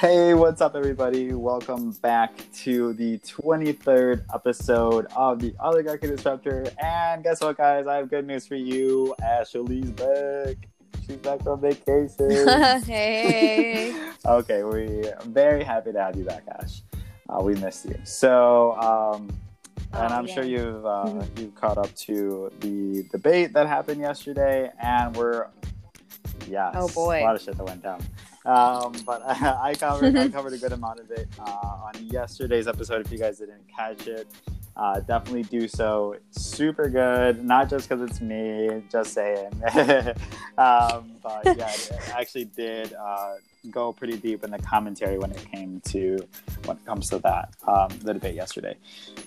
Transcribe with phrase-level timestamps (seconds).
[0.00, 1.34] Hey, what's up, everybody?
[1.34, 6.68] Welcome back to the 23rd episode of the Oligarchy Disruptor.
[6.82, 7.86] And guess what, guys?
[7.86, 9.14] I have good news for you.
[9.22, 10.56] Ashley's back.
[11.06, 12.30] She's back from vacation.
[12.86, 13.94] hey.
[14.24, 16.80] okay, we I'm very happy to have you back, Ash.
[17.28, 17.96] Uh, we missed you.
[18.04, 19.28] So, um,
[19.92, 20.60] and Oh, I'm sure yeah.
[20.62, 25.48] you've uh, you've caught up to the debate that happened yesterday, and we're
[26.48, 27.20] yes, Oh, boy.
[27.20, 28.00] a lot of shit that went down.
[28.44, 33.04] Um, but I covered I covered a good amount of it uh, on yesterday's episode.
[33.04, 34.26] If you guys didn't catch it,
[34.76, 36.16] uh, definitely do so.
[36.30, 39.52] Super good, not just because it's me, just saying.
[40.58, 43.34] um, but yeah, it actually did uh,
[43.70, 46.18] go pretty deep in the commentary when it came to
[46.64, 48.74] when it comes to that um, the debate yesterday.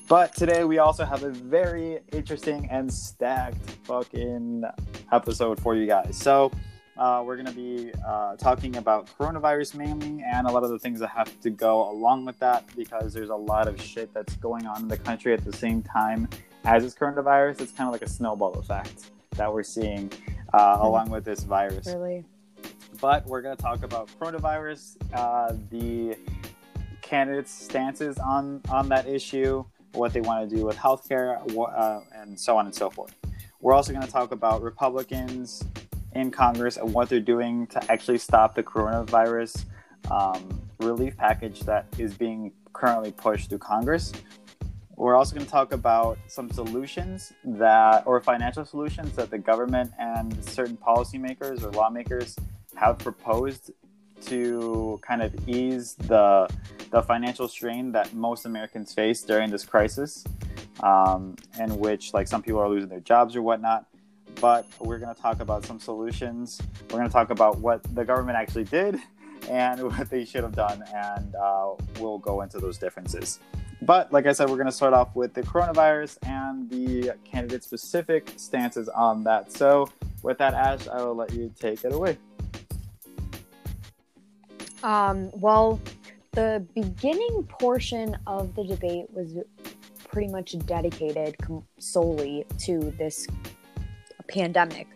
[0.08, 4.64] But today we also have a very interesting and stacked fucking
[5.12, 6.18] episode for you guys.
[6.18, 6.52] So
[6.98, 10.80] uh, we're going to be uh, talking about coronavirus mainly and a lot of the
[10.80, 14.36] things that have to go along with that because there's a lot of shit that's
[14.38, 16.28] going on in the country at the same time
[16.66, 17.62] as this coronavirus.
[17.62, 20.12] It's kind of like a snowball effect that we're seeing
[20.54, 22.24] uh, along with this virus Really?
[23.02, 26.16] but we're going to talk about coronavirus, uh, the
[27.02, 29.64] candidates' stances on on that issue,
[29.94, 33.14] what they want to do with healthcare, uh, and so on and so forth.
[33.62, 35.64] We're also going to talk about Republicans
[36.16, 39.66] in Congress and what they're doing to actually stop the coronavirus
[40.12, 44.12] um, relief package that is being currently pushed through Congress.
[44.96, 49.92] We're also going to talk about some solutions that, or financial solutions that the government
[49.98, 52.36] and certain policymakers or lawmakers
[52.76, 53.72] have proposed
[54.22, 56.48] to kind of ease the
[56.92, 60.24] the financial strain that most Americans face during this crisis,
[60.82, 63.88] um, in which like some people are losing their jobs or whatnot.
[64.44, 66.62] But we're going to talk about some solutions.
[66.92, 69.00] We're going to talk about what the government actually did
[69.50, 73.40] and what they should have done, and uh, we'll go into those differences.
[73.82, 77.64] But like I said, we're going to start off with the coronavirus and the candidate
[77.64, 79.50] specific stances on that.
[79.54, 79.90] So,
[80.24, 82.18] with that, Ash, I will let you take it away.
[84.84, 85.80] Um, well,
[86.34, 89.38] the beginning portion of the debate was
[90.10, 93.26] pretty much dedicated com- solely to this
[94.28, 94.88] pandemic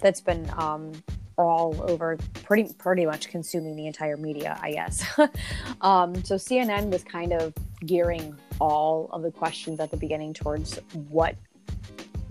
[0.00, 0.92] that's been um,
[1.38, 5.04] all over pretty pretty much consuming the entire media i guess.
[5.82, 7.52] Um, so cnn was kind of
[7.84, 11.36] gearing all of the questions at the beginning towards what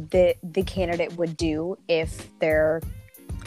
[0.09, 2.81] the the candidate would do if they're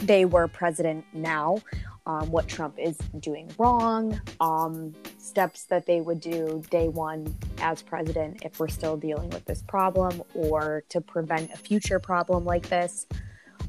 [0.01, 1.59] they were president now
[2.05, 7.81] um, what Trump is doing wrong, um, steps that they would do day one as
[7.81, 12.67] president if we're still dealing with this problem, or to prevent a future problem like
[12.69, 13.05] this.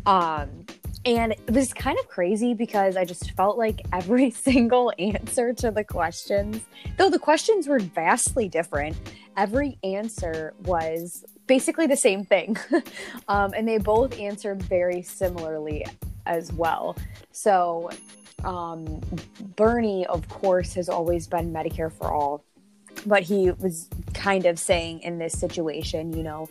[0.06, 0.64] Um,
[1.04, 5.70] and it was kind of crazy because I just felt like every single answer to
[5.70, 6.60] the questions,
[6.98, 8.96] though the questions were vastly different,
[9.36, 12.56] every answer was basically the same thing.
[13.28, 15.86] um, and they both answered very similarly
[16.26, 16.96] as well.
[17.32, 17.90] So,
[18.44, 19.00] um,
[19.56, 22.44] Bernie, of course, has always been Medicare for all,
[23.06, 26.48] but he was kind of saying in this situation, you know,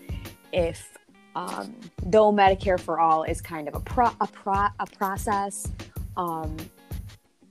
[0.51, 0.97] if
[1.35, 5.67] um, though Medicare for all is kind of a pro- a, pro- a process,
[6.17, 6.57] um,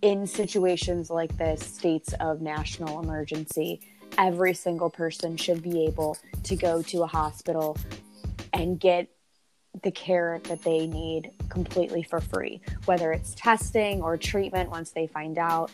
[0.03, 3.81] in situations like this, states of national emergency,
[4.17, 7.77] every single person should be able to go to a hospital
[8.53, 9.09] and get
[9.83, 15.07] the care that they need completely for free, whether it's testing or treatment once they
[15.07, 15.71] find out.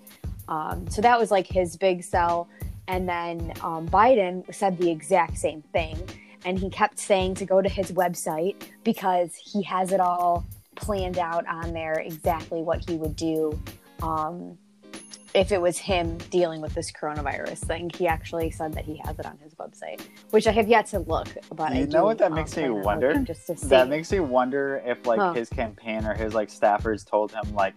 [0.49, 2.49] Um, so that was like his big sell.
[2.87, 5.97] And then um, Biden said the exact same thing.
[6.45, 10.45] And he kept saying to go to his website because he has it all
[10.75, 13.59] planned out on there exactly what he would do
[14.03, 14.59] um,
[15.35, 17.91] if it was him dealing with this coronavirus thing.
[17.97, 20.01] He actually said that he has it on his website,
[20.31, 21.29] which I have yet to look.
[21.55, 23.15] But I You do, know what that um, makes me wonder?
[23.23, 23.67] Just to see.
[23.69, 25.33] That makes me wonder if like Huh.
[25.33, 27.75] his campaign or his like staffers told him like,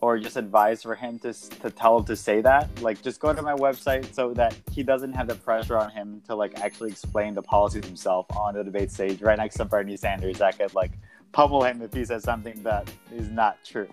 [0.00, 2.68] or just advised for him to to tell him to say that.
[2.82, 6.20] Like, just go to my website so that he doesn't have the pressure on him
[6.26, 9.96] to like actually explain the policies himself on the debate stage, right next to Bernie
[9.96, 10.38] Sanders.
[10.38, 10.90] That could like
[11.32, 13.88] pummel him if he says something that is not true.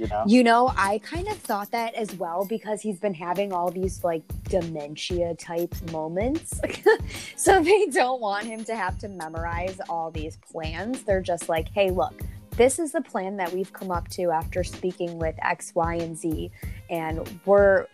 [0.00, 0.24] You know?
[0.26, 4.02] You know, I kind of thought that as well because he's been having all these
[4.02, 6.58] like dementia type moments.
[7.36, 11.02] so they don't want him to have to memorize all these plans.
[11.02, 12.18] They're just like, hey, look,
[12.52, 16.16] this is the plan that we've come up to after speaking with X, Y, and
[16.16, 16.50] Z.
[16.88, 17.86] And we're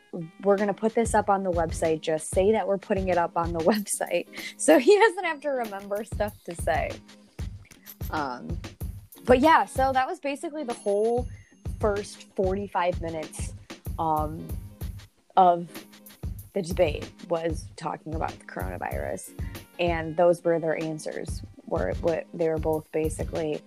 [0.45, 2.03] we're gonna put this up on the website.
[2.03, 4.27] Just say that we're putting it up on the website.
[4.59, 6.93] So he doesn't have to remember stuff to say.
[8.11, 8.57] Um
[9.25, 11.27] but yeah, so that was basically the whole
[11.81, 13.53] first 45 minutes
[13.99, 14.47] um,
[15.37, 15.69] of
[16.53, 19.31] the debate was talking about the coronavirus,
[19.79, 21.43] and those were their answers.
[21.67, 23.61] Were what they were both basically,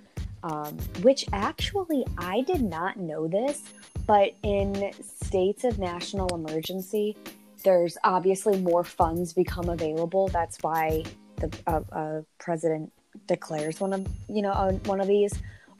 [0.43, 3.61] um, which actually I did not know this,
[4.07, 7.15] but in states of national emergency,
[7.63, 10.29] there's obviously more funds become available.
[10.29, 11.03] That's why
[11.35, 12.91] the uh, uh, president
[13.27, 15.33] declares one of you know uh, one of these,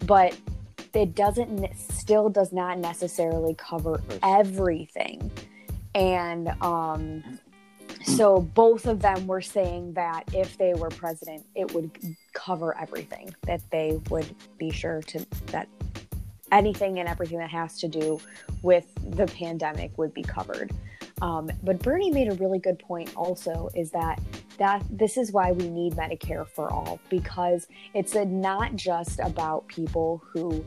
[0.06, 0.36] but
[0.94, 5.32] it doesn't still does not necessarily cover everything.
[5.96, 7.40] And um,
[8.04, 11.92] so both of them were saying that if they were president it would
[12.34, 15.68] cover everything that they would be sure to that
[16.52, 18.20] anything and everything that has to do
[18.62, 20.72] with the pandemic would be covered
[21.22, 24.20] um, but bernie made a really good point also is that
[24.58, 29.68] that this is why we need medicare for all because it's a, not just about
[29.68, 30.64] people who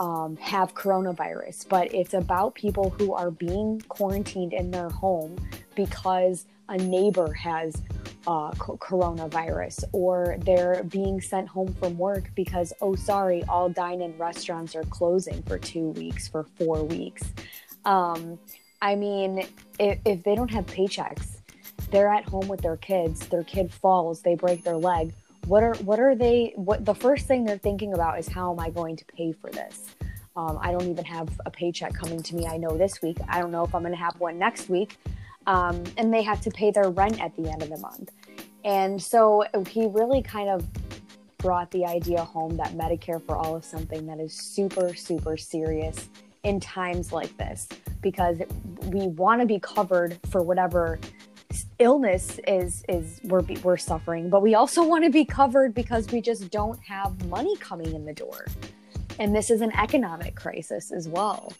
[0.00, 5.36] um, have coronavirus, but it's about people who are being quarantined in their home
[5.74, 7.80] because a neighbor has
[8.26, 14.16] uh, coronavirus or they're being sent home from work because, oh, sorry, all dine in
[14.18, 17.22] restaurants are closing for two weeks, for four weeks.
[17.84, 18.38] Um,
[18.84, 19.46] I mean,
[19.78, 21.38] if, if they don't have paychecks,
[21.90, 25.14] they're at home with their kids, their kid falls, they break their leg.
[25.46, 28.60] What are what are they what the first thing they're thinking about is how am
[28.60, 29.86] i going to pay for this?
[30.36, 33.18] Um, i don't even have a paycheck coming to me i know this week.
[33.28, 34.98] I don't know if i'm going to have one next week.
[35.46, 38.10] Um, and they have to pay their rent at the end of the month.
[38.64, 40.66] And so he really kind of
[41.38, 46.08] brought the idea home that medicare for all is something that is super super serious
[46.44, 47.68] in times like this
[48.00, 48.38] because
[48.84, 50.98] we want to be covered for whatever
[51.78, 56.20] illness is is we're we're suffering, but we also want to be covered because we
[56.20, 58.46] just don't have money coming in the door.
[59.18, 61.52] And this is an economic crisis as well.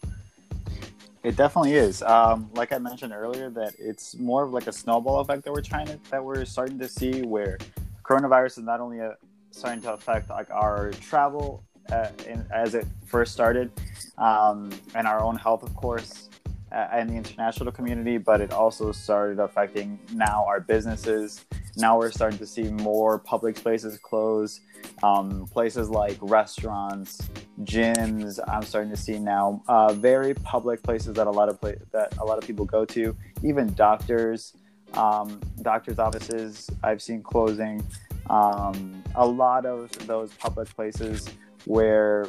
[1.22, 2.02] It definitely is.
[2.02, 5.62] Um, like I mentioned earlier, that it's more of like a snowball effect that we're
[5.62, 7.58] trying to that we're starting to see, where
[8.02, 9.16] coronavirus is not only a,
[9.50, 13.70] starting to affect like our travel uh, in, as it first started,
[14.18, 16.28] um, and our own health, of course,
[16.74, 21.44] and the international community, but it also started affecting now our businesses.
[21.76, 24.60] Now we're starting to see more public spaces close,
[25.02, 27.30] um, places like restaurants,
[27.62, 28.40] gyms.
[28.48, 32.16] I'm starting to see now uh, very public places that a lot of pla- that
[32.18, 33.16] a lot of people go to.
[33.42, 34.54] Even doctors,
[34.94, 36.68] um, doctors' offices.
[36.82, 37.84] I've seen closing.
[38.30, 41.28] Um, a lot of those public places
[41.66, 42.26] where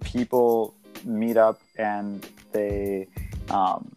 [0.00, 0.74] people
[1.04, 3.08] meet up and they
[3.50, 3.90] um,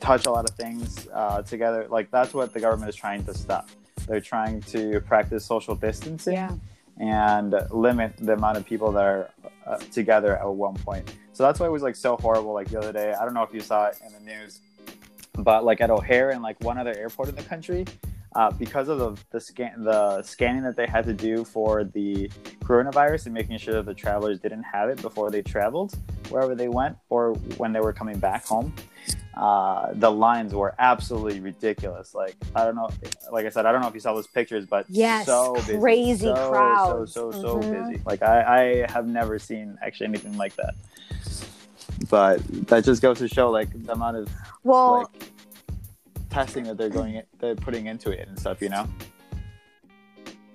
[0.00, 1.86] touch a lot of things uh, together.
[1.88, 3.68] Like that's what the government is trying to stop.
[4.06, 6.54] They're trying to practice social distancing yeah.
[6.98, 9.30] and limit the amount of people that are
[9.66, 11.12] uh, together at one point.
[11.32, 12.52] So that's why it was like so horrible.
[12.52, 14.60] Like the other day, I don't know if you saw it in the news,
[15.34, 17.84] but like at O'Hare and like one other airport in the country,
[18.34, 22.28] uh, because of the the scan the scanning that they had to do for the
[22.60, 25.94] coronavirus and making sure that the travelers didn't have it before they traveled
[26.28, 28.74] wherever they went or when they were coming back home.
[29.34, 32.14] Uh, the lines were absolutely ridiculous.
[32.14, 32.88] Like I don't know,
[33.30, 35.78] like I said, I don't know if you saw those pictures, but yes, so busy.
[35.78, 37.90] crazy so, crowds, so so so mm-hmm.
[37.90, 38.02] busy.
[38.06, 40.74] Like I, I have never seen actually anything like that.
[42.10, 44.28] But that just goes to show like the amount of
[44.64, 45.10] well.
[45.12, 45.32] Like,
[46.30, 48.88] testing that they're going they're putting into it and stuff you know?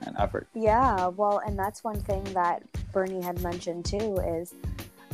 [0.05, 0.47] And effort.
[0.53, 4.53] Yeah well and that's one thing that bernie had mentioned too is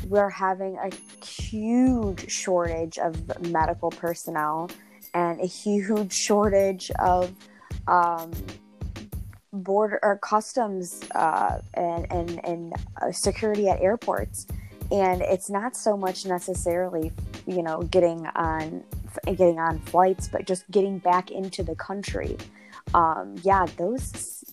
[0.07, 0.89] we're having a
[1.25, 4.69] huge shortage of medical personnel
[5.13, 7.33] and a huge shortage of
[7.87, 8.31] um,
[9.51, 14.47] border or customs uh, and and, and uh, security at airports
[14.91, 17.11] and it's not so much necessarily
[17.45, 18.83] you know getting on
[19.25, 22.37] getting on flights, but just getting back into the country.
[22.93, 24.43] Um, yeah, those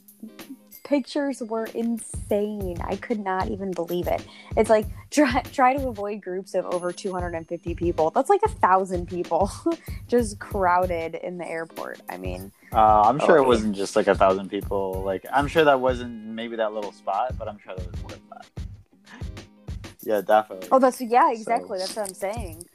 [0.84, 2.76] pictures were insane.
[2.84, 4.24] I could not even believe it.
[4.56, 8.10] It's like try try to avoid groups of over 250 people.
[8.10, 9.50] That's like a thousand people
[10.08, 12.00] just crowded in the airport.
[12.08, 15.02] I mean, uh, I'm sure oh, it wasn't just like a thousand people.
[15.04, 18.10] Like I'm sure that wasn't maybe that little spot, but I'm sure there was more
[18.10, 18.63] than that.
[20.04, 20.68] Yeah, definitely.
[20.70, 21.78] Oh, that's yeah, exactly.
[21.78, 22.66] So, that's what I'm saying.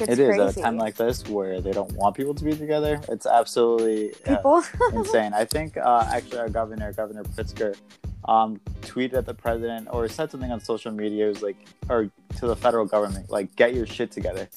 [0.00, 0.42] It's it is crazy.
[0.42, 3.00] at a time like this where they don't want people to be together.
[3.08, 5.34] It's absolutely uh, people insane.
[5.34, 7.76] I think uh, actually our governor, Governor Pritzker,
[8.24, 11.26] um, tweeted at the president or said something on social media.
[11.26, 11.56] It was like,
[11.88, 14.48] or to the federal government, like, get your shit together.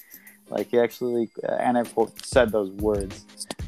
[0.50, 3.26] Like he actually, uh, and I quote, said those words.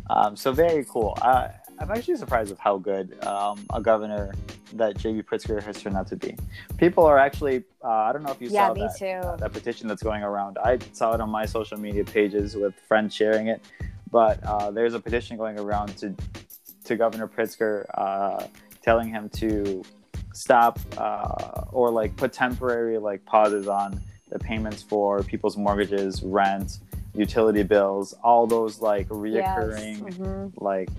[0.10, 1.17] Um, so very cool.
[1.22, 4.34] I, I'm actually surprised of how good um, a governor
[4.74, 6.36] that JB Pritzker has turned out to be.
[6.77, 9.06] People are actually, uh, I don't know if you Yeah, saw me that, too.
[9.27, 10.58] uh, that petition that's going around.
[10.63, 13.62] I saw it on my social media pages with friends sharing it,
[14.12, 16.15] but uh, there's a petition going around to
[16.86, 18.46] to Governor Pritzker, uh,
[18.82, 19.84] telling him to
[20.34, 26.80] stop uh, or like put temporary like pauses on the payments for people's mortgages, rent,
[27.15, 30.18] utility bills, all those like reoccurring Yes.
[30.18, 30.51] mhm.
[30.58, 30.89] like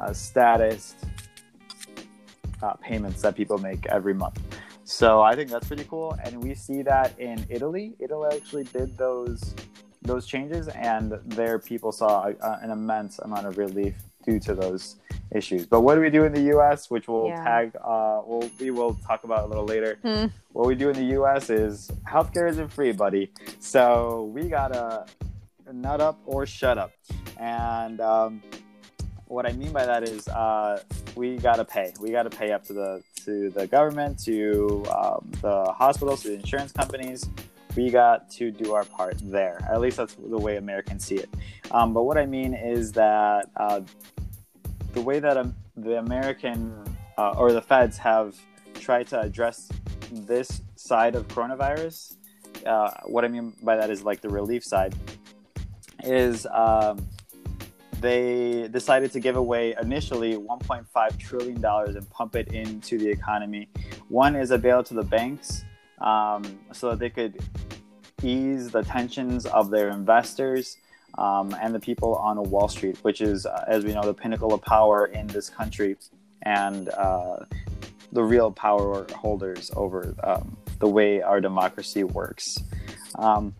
[0.00, 0.94] uh, status
[2.62, 4.40] uh, payments that people make every month.
[4.84, 7.94] So I think that's pretty cool, and we see that in Italy.
[7.98, 9.54] Italy actually did those
[10.02, 14.96] those changes, and their people saw a, an immense amount of relief due to those
[15.34, 15.64] issues.
[15.64, 17.42] But what do we do in the U.S., which we'll Yeah.
[17.42, 17.72] tag?
[17.82, 19.98] Uh, we'll, we will talk about a little later.
[20.02, 20.26] Hmm.
[20.52, 21.48] What we do in the U.S.
[21.48, 23.30] is healthcare isn't free, buddy.
[23.60, 25.06] So we gotta
[25.72, 26.92] nut up or shut up,
[27.38, 28.00] and.
[28.02, 28.42] Um,
[29.26, 30.82] what I mean by that is uh,
[31.14, 31.92] we gotta pay.
[32.00, 36.34] We gotta pay up to the to the government, to um, the hospitals, to the
[36.34, 37.28] insurance companies.
[37.76, 39.58] We got to do our part there.
[39.68, 41.28] At least that's the way Americans see it.
[41.70, 43.80] Um, but what I mean is that uh,
[44.92, 46.72] the way that um, the American
[47.18, 48.36] uh, or the feds have
[48.74, 49.68] tried to address
[50.12, 52.16] this side of coronavirus.
[52.64, 54.94] Uh, what I mean by that is like the relief side
[56.04, 56.46] is.
[56.52, 57.08] Um,
[58.04, 63.68] they decided to give away initially 1.5 trillion dollars and pump it into the economy.
[64.08, 65.64] One is a bail to the banks,
[66.02, 66.42] um,
[66.72, 67.40] so that they could
[68.22, 70.76] ease the tensions of their investors
[71.16, 74.52] um, and the people on Wall Street, which is, uh, as we know, the pinnacle
[74.52, 75.96] of power in this country
[76.42, 77.38] and uh,
[78.12, 82.58] the real power holders over um, the way our democracy works.
[83.16, 83.54] Um,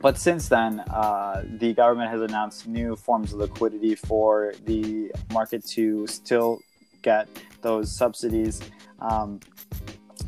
[0.00, 5.64] but since then, uh, the government has announced new forms of liquidity for the market
[5.68, 6.60] to still
[7.02, 7.28] get
[7.62, 8.60] those subsidies.
[9.00, 9.40] Um,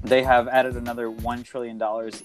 [0.03, 1.81] they have added another $1 trillion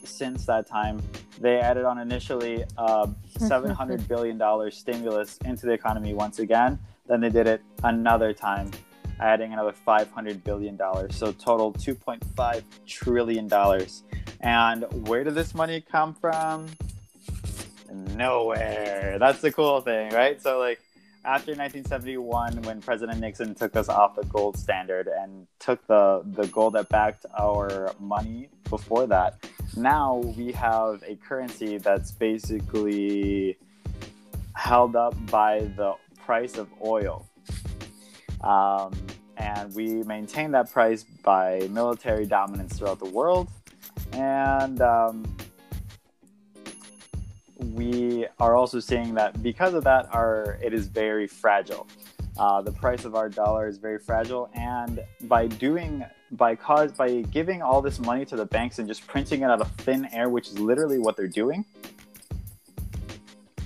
[0.05, 1.01] since that time.
[1.39, 3.07] They added on initially uh,
[3.37, 6.79] $700 billion stimulus into the economy once again.
[7.07, 8.71] Then they did it another time,
[9.19, 10.77] adding another $500 billion.
[11.11, 13.49] So, total $2.5 trillion.
[14.39, 16.67] And where did this money come from?
[17.93, 19.17] Nowhere.
[19.19, 20.41] That's the cool thing, right?
[20.41, 20.79] So like
[21.25, 26.47] after 1971 when President Nixon took us off the gold standard and took the the
[26.47, 29.45] gold that backed our money before that,
[29.75, 33.57] now we have a currency that's basically
[34.55, 35.93] held up by the
[36.25, 37.27] price of oil.
[38.41, 38.93] Um,
[39.37, 43.49] and we maintain that price by military dominance throughout the world.
[44.11, 45.23] And um,
[47.63, 51.87] we are also seeing that because of that, our it is very fragile.
[52.37, 57.21] Uh, the price of our dollar is very fragile, and by doing by cause by
[57.31, 60.29] giving all this money to the banks and just printing it out of thin air,
[60.29, 61.63] which is literally what they're doing,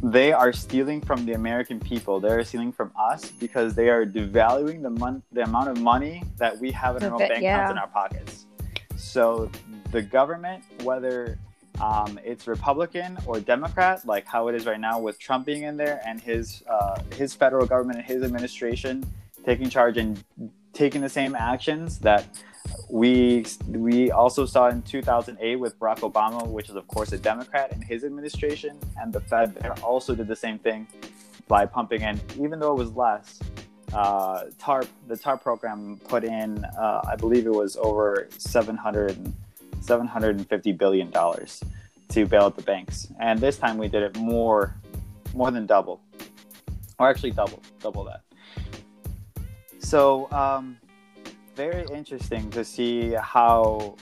[0.04, 2.20] they are stealing from the American people.
[2.20, 6.24] They are stealing from us because they are devaluing the mon- the amount of money
[6.38, 7.56] that we have in our own bank yeah.
[7.56, 8.46] accounts in our pockets.
[8.96, 9.50] So
[9.92, 11.40] the government, whether
[11.82, 15.78] um, it's Republican or Democrat, like how it is right now with Trump being in
[15.78, 19.06] there and his uh, his federal government and his administration
[19.46, 20.24] taking charge and
[20.74, 22.26] taking the same actions that
[22.90, 27.72] we we also saw in 2008 with Barack Obama, which is of course a Democrat
[27.72, 30.88] and his administration, and the Fed there also did the same thing
[31.48, 33.40] by pumping in, even though it was less.
[33.94, 39.34] Uh, TARP, the TARP program put in, uh, I believe it was over 700,
[39.88, 41.64] 750 billion dollars
[42.10, 44.76] to bail out the banks, and this time we did it more,
[45.34, 46.02] more than double,
[47.00, 48.22] or actually double, double that.
[49.80, 50.78] So, um,
[51.56, 53.96] very interesting to see how,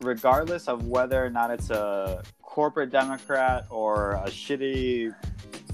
[0.00, 5.14] regardless of whether or not it's a corporate Democrat or a shitty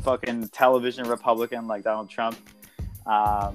[0.02, 2.36] fucking television Republican like Donald Trump,
[3.06, 3.54] um,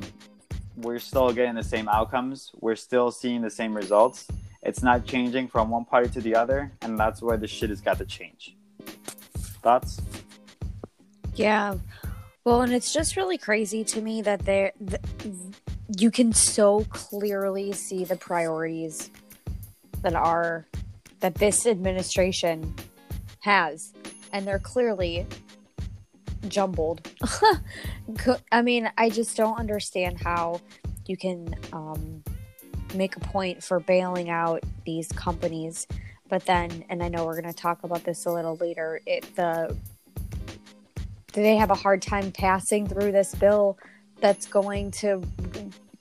[0.78, 2.52] we're still getting the same outcomes.
[2.60, 4.28] We're still seeing the same results.
[4.62, 7.82] It's not changing from one party to the other, and that's where the shit has
[7.82, 8.56] got to change.
[9.62, 10.02] Thoughts?
[11.36, 11.76] Yeah.
[12.44, 15.02] Well, and it's just really crazy to me that there th-
[15.98, 19.10] you can so clearly see the priorities
[20.02, 20.66] that are
[21.20, 22.74] that this administration
[23.42, 23.94] has
[24.32, 25.26] and they're clearly
[26.48, 27.10] jumbled.
[28.52, 30.62] I mean, I just don't understand how
[31.06, 32.24] you can um,
[32.94, 35.88] make a point for bailing out these companies,
[36.30, 39.02] but then, and I know we're going to talk about this a little later.
[39.06, 39.76] It the
[41.34, 43.78] they have a hard time passing through this bill
[44.20, 45.22] that's going to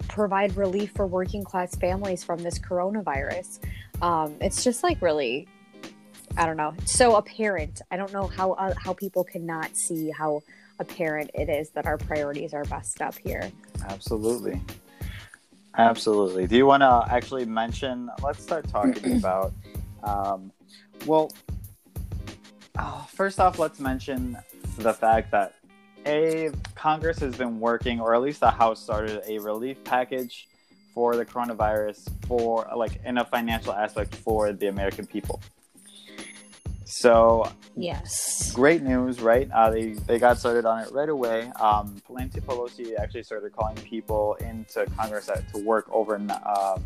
[0.09, 3.61] provide relief for working class families from this coronavirus.
[4.03, 5.47] Um, it's just like really,
[6.37, 7.83] I don't know, so apparent.
[7.91, 10.43] I don't know how uh, how people cannot see how
[10.79, 13.51] apparent it is that our priorities are messed up here.
[13.89, 14.61] Absolutely.
[15.79, 16.47] Absolutely.
[16.47, 18.11] Do you want to actually mention?
[18.23, 19.53] Let's start talking about.
[20.03, 20.53] Um,
[21.07, 21.31] well,
[22.79, 24.37] oh, first off, let's mention
[24.79, 25.55] the fact that
[26.05, 30.49] a Congress has been working, or at least the House started a relief package
[30.95, 35.41] for the coronavirus for like in a financial aspect for the American people.
[36.91, 39.49] So yes, great news, right?
[39.53, 41.53] Uh, they they got started on it right away.
[41.61, 46.83] Um, Nancy Pelosi actually started calling people into Congress at, to work over um,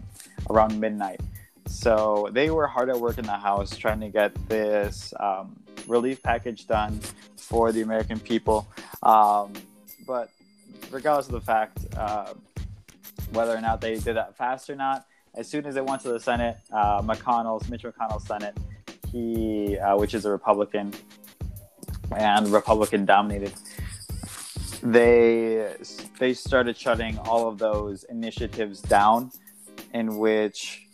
[0.51, 1.21] around midnight.
[1.69, 5.55] So they were hard at work in the House trying to get this um,
[5.87, 6.99] relief package done
[7.37, 8.67] for the American people.
[9.05, 9.53] Um,
[10.05, 10.31] but
[10.91, 12.35] regardless of the fact, uh,
[13.31, 15.07] whether or not they did that fast or not,
[15.37, 18.57] as soon as it went to the Senate, uh, McConnell's Mitch McConnell's Senate,
[19.13, 20.93] he, uh, which is a Republican
[22.17, 23.53] and Republican dominated,
[24.83, 25.75] they
[26.19, 29.31] they started shutting all of those initiatives down,
[29.95, 30.87] in which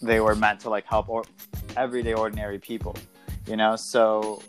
[0.00, 1.24] they were meant to like help or
[1.76, 2.96] everyday ordinary people,
[3.46, 3.74] you know.
[3.76, 4.42] So,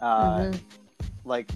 [0.00, 0.58] uh, mm-hmm.
[1.24, 1.50] like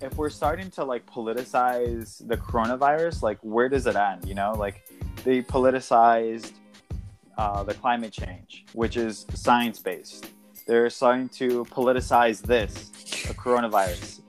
[0.00, 4.26] if we're starting to like politicize the coronavirus, like where does it end?
[4.28, 4.86] You know, like
[5.24, 6.52] they politicized
[7.38, 10.30] uh, the climate change, which is science based.
[10.66, 12.90] They're starting to politicize this,
[13.28, 14.22] a coronavirus,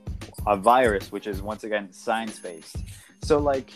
[0.46, 2.76] a virus, which is once again science based.
[3.22, 3.72] So like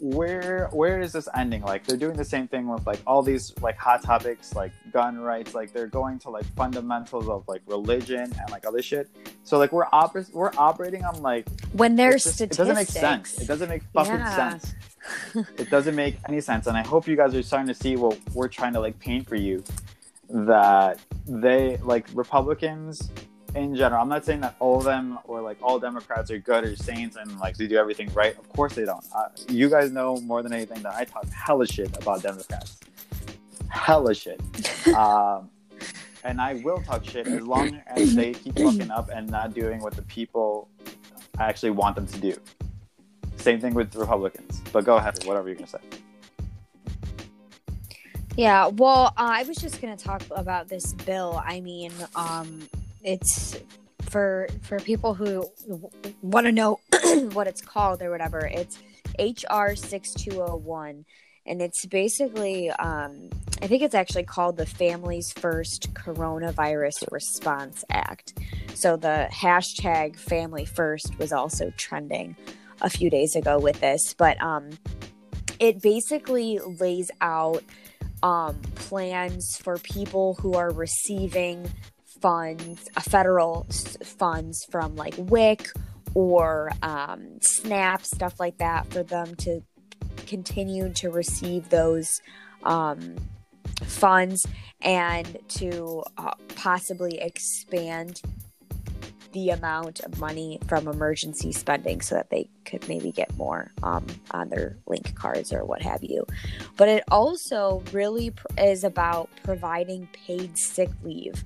[0.00, 1.62] where where is this ending?
[1.62, 5.18] Like they're doing the same thing with like all these like hot topics like gun
[5.18, 9.08] rights like they're going to like fundamentals of like religion and like other shit.
[9.42, 12.88] So like we're oper- we're operating on like when there's just, statistics it doesn't make
[12.88, 13.38] sense.
[13.40, 14.36] It doesn't make fucking yeah.
[14.58, 14.74] sense.
[15.56, 18.18] It doesn't make any sense and i hope you guys are starting to see what
[18.34, 19.64] we're trying to like paint for you.
[20.28, 23.10] That they like republicans
[23.64, 24.00] in general.
[24.00, 27.16] I'm not saying that all of them or like all Democrats are good or saints
[27.16, 28.36] and like they do everything right.
[28.38, 29.04] Of course they don't.
[29.14, 32.78] Uh, you guys know more than anything that I talk hella shit about Democrats.
[33.68, 34.40] Hella shit.
[34.94, 35.50] um,
[36.24, 39.80] and I will talk shit as long as they keep fucking up and not doing
[39.80, 40.68] what the people
[41.38, 42.34] actually want them to do.
[43.36, 44.60] Same thing with Republicans.
[44.72, 45.78] But go ahead, whatever you're gonna say.
[48.38, 51.42] Yeah, well, uh, I was just going to talk about this bill.
[51.44, 52.68] I mean, um,
[53.02, 53.58] it's
[54.02, 55.50] for for people who
[56.22, 56.80] want to know
[57.32, 58.46] what it's called or whatever.
[58.46, 58.78] It's
[59.18, 61.04] HR six two zero one,
[61.46, 63.30] and it's basically um,
[63.60, 68.34] I think it's actually called the Families First Coronavirus Response Act.
[68.74, 72.36] So the hashtag Family First was also trending
[72.80, 74.70] a few days ago with this, but um,
[75.58, 77.64] it basically lays out
[78.22, 81.68] um, plans for people who are receiving
[82.20, 83.66] funds, uh, federal
[84.02, 85.68] funds from like WIC
[86.14, 89.62] or um, SNAP, stuff like that, for them to
[90.26, 92.20] continue to receive those
[92.64, 93.16] um,
[93.84, 94.46] funds
[94.80, 98.20] and to uh, possibly expand
[99.32, 104.06] the amount of money from emergency spending so that they could maybe get more um,
[104.30, 106.26] on their link cards or what have you.
[106.76, 111.44] But it also really pr- is about providing paid sick leave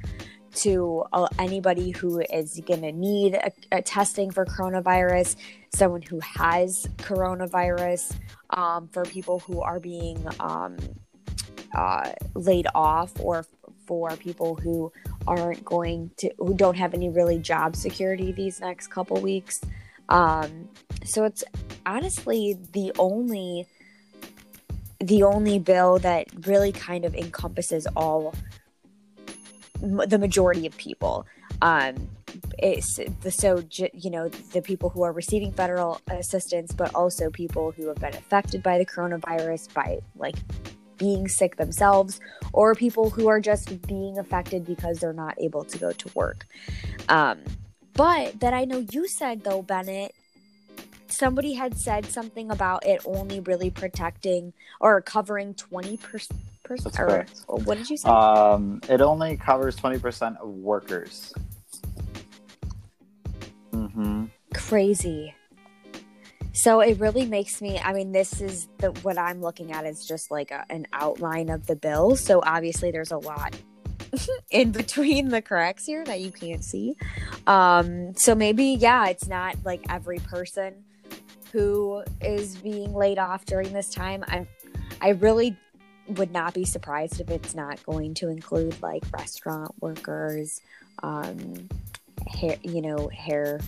[0.55, 5.37] to uh, anybody who is going to need a, a, testing for coronavirus,
[5.75, 8.15] someone who has coronavirus,
[8.51, 10.77] um, for people who are being um,
[11.75, 13.47] uh, laid off, or
[13.87, 14.93] for people who
[15.27, 19.61] aren't going to, who don't have any really job security these next couple weeks.
[20.09, 20.69] Um,
[21.05, 21.43] so it's
[21.87, 23.67] honestly the only
[25.01, 28.35] the only bill that really kind of encompasses all
[29.83, 31.27] the majority of people.
[31.61, 32.09] Um,
[32.59, 37.73] it's the so you know the people who are receiving federal assistance, but also people
[37.73, 40.37] who have been affected by the coronavirus by like
[40.99, 42.21] being sick themselves,
[42.53, 46.47] or people who are just being affected because they're not able to go to work.
[47.09, 47.41] Um,
[47.95, 50.15] but that I know you said though, Bennett,
[51.13, 56.99] somebody had said something about it only really protecting or covering 20 percent percent?
[56.99, 58.09] Or, or what did you say?
[58.09, 61.33] Um, it only covers twenty percent of workers.
[63.73, 64.27] Mm-hmm.
[64.55, 65.35] Crazy.
[66.55, 67.79] So it really makes me.
[67.79, 71.49] I mean, this is the what I'm looking at is just like a, an outline
[71.49, 72.17] of the bill.
[72.17, 73.57] So obviously, there's a lot
[74.51, 76.97] in between the cracks here that you can't see.
[77.47, 80.85] Um, so maybe, yeah, it's not like every person
[81.53, 84.25] who is being laid off during this time.
[84.27, 84.47] I
[85.01, 85.57] I really
[86.09, 90.61] would not be surprised if it's not going to include like restaurant workers,
[91.03, 91.69] um,
[92.27, 93.61] hair, you know, hair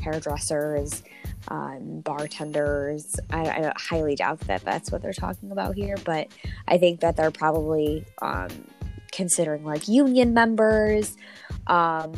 [0.00, 1.02] hairdressers,
[1.48, 3.16] um, bartenders.
[3.30, 6.28] I, I, highly doubt that that's what they're talking about here, but
[6.66, 8.48] I think that they're probably um,
[9.12, 11.16] considering like union members
[11.66, 12.12] um,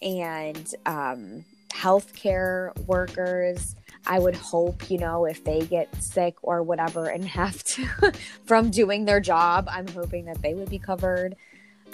[0.00, 3.74] and um, healthcare workers.
[4.06, 8.12] I would hope, you know, if they get sick or whatever and have to
[8.44, 11.36] from doing their job, I'm hoping that they would be covered.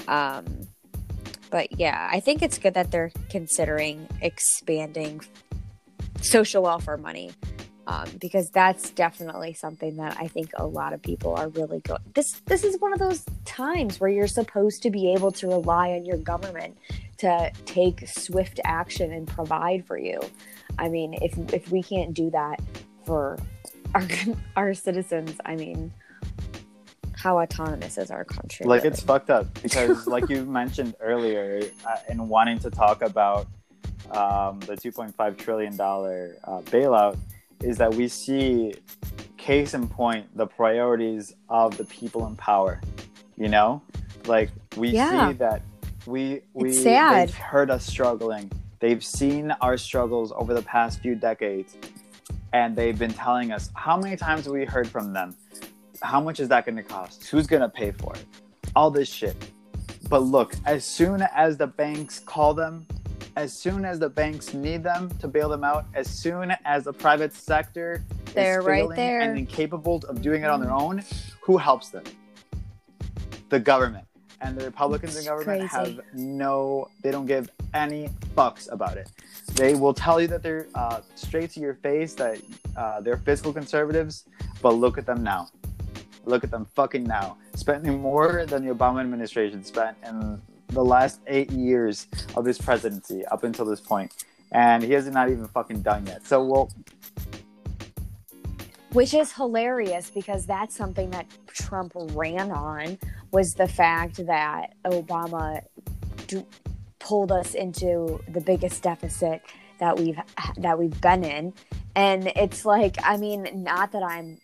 [0.07, 0.69] Um,
[1.51, 5.23] but yeah, I think it's good that they're considering expanding
[6.21, 7.33] social welfare money
[7.87, 12.03] um, because that's definitely something that I think a lot of people are really going.
[12.15, 15.93] This this is one of those times where you're supposed to be able to rely
[15.93, 16.77] on your government
[17.19, 20.21] to take swift action and provide for you.
[20.79, 22.61] I mean, if if we can't do that
[23.05, 23.39] for
[23.95, 24.07] our
[24.57, 25.93] our citizens, I mean,
[27.17, 28.67] how autonomous is our country?
[28.67, 28.93] Like really?
[28.93, 33.47] it's fucked up because, like you mentioned earlier, uh, in wanting to talk about
[34.13, 37.19] um, the 2.5 trillion dollar uh, bailout
[37.63, 38.75] is that we see
[39.37, 42.81] case in point the priorities of the people in power
[43.37, 43.81] you know
[44.27, 45.29] like we yeah.
[45.29, 45.63] see that
[46.09, 48.51] we we they've heard us struggling.
[48.81, 51.77] They've seen our struggles over the past few decades
[52.53, 55.37] and they've been telling us how many times have we heard from them?
[56.01, 57.27] How much is that going to cost?
[57.27, 58.25] Who's going to pay for it?
[58.75, 59.37] All this shit.
[60.09, 62.87] But look as soon as the banks call them
[63.37, 66.93] as soon as the banks need them to bail them out, as soon as the
[66.93, 68.03] private sector
[68.35, 69.21] They're is right there.
[69.21, 70.83] and incapable of doing it on their mm.
[70.83, 71.05] own,
[71.43, 72.03] who helps them?
[73.49, 74.08] The government.
[74.41, 75.95] And the Republicans it's in government crazy.
[75.97, 79.11] have no, they don't give any fucks about it.
[79.55, 82.41] They will tell you that they're uh, straight to your face that
[82.77, 84.25] uh, they're fiscal conservatives,
[84.63, 85.49] but look at them now.
[86.25, 87.37] Look at them fucking now.
[87.55, 93.25] Spending more than the Obama administration spent in the last eight years of his presidency
[93.27, 96.25] up until this point, and he has not even fucking done yet.
[96.25, 96.71] So we'll.
[98.93, 102.99] Which is hilarious because that's something that Trump ran on
[103.33, 105.63] was the fact that Obama
[106.27, 106.47] d-
[106.99, 109.43] pulled us into the biggest deficit
[109.79, 110.19] that we've
[110.57, 111.53] that we've been in,
[111.95, 114.39] and it's like I mean, not that I'm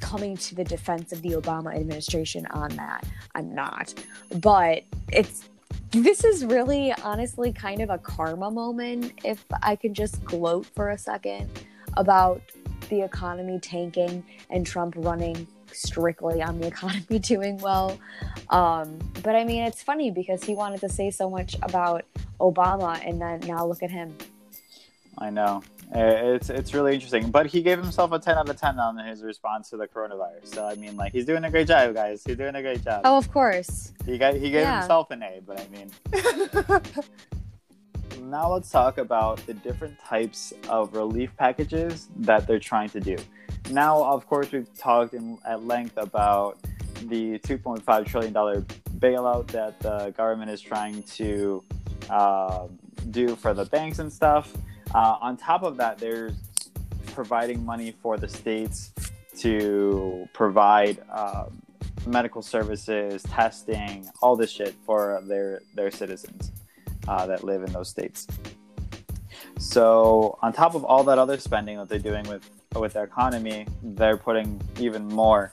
[0.00, 3.04] coming to the defense of the Obama administration on that.
[3.34, 3.92] I'm not.
[4.40, 5.48] But it's
[5.90, 10.90] this is really honestly kind of a karma moment if I can just gloat for
[10.90, 11.50] a second
[11.96, 12.42] about
[12.88, 17.98] the economy tanking and Trump running strictly on the economy doing well.
[18.50, 22.04] Um, but I mean, it's funny because he wanted to say so much about
[22.40, 24.16] Obama, and then now look at him.
[25.18, 25.62] I know.
[25.94, 27.30] It's it's really interesting.
[27.30, 30.46] But he gave himself a ten out of ten on his response to the coronavirus.
[30.46, 32.22] So I mean, like he's doing a great job, guys.
[32.26, 33.02] He's doing a great job.
[33.04, 33.92] Oh, of course.
[34.04, 34.80] He got he gave yeah.
[34.80, 35.90] himself an A, but I mean.
[38.30, 43.16] now let's talk about the different types of relief packages that they're trying to do.
[43.70, 46.58] Now, of course, we've talked in, at length about
[47.02, 48.62] the 2.5 trillion dollar
[48.98, 51.62] bailout that the government is trying to
[52.10, 52.66] uh,
[53.10, 54.52] do for the banks and stuff.
[54.94, 56.34] Uh, on top of that, there's
[57.12, 58.92] providing money for the states
[59.38, 61.60] to provide um,
[62.06, 66.52] medical services, testing, all this shit for their their citizens
[67.08, 68.26] uh, that live in those states.
[69.58, 73.66] So on top of all that other spending that they're doing with with their economy,
[73.82, 75.52] they're putting even more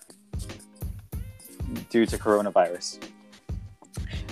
[1.89, 2.99] due to coronavirus,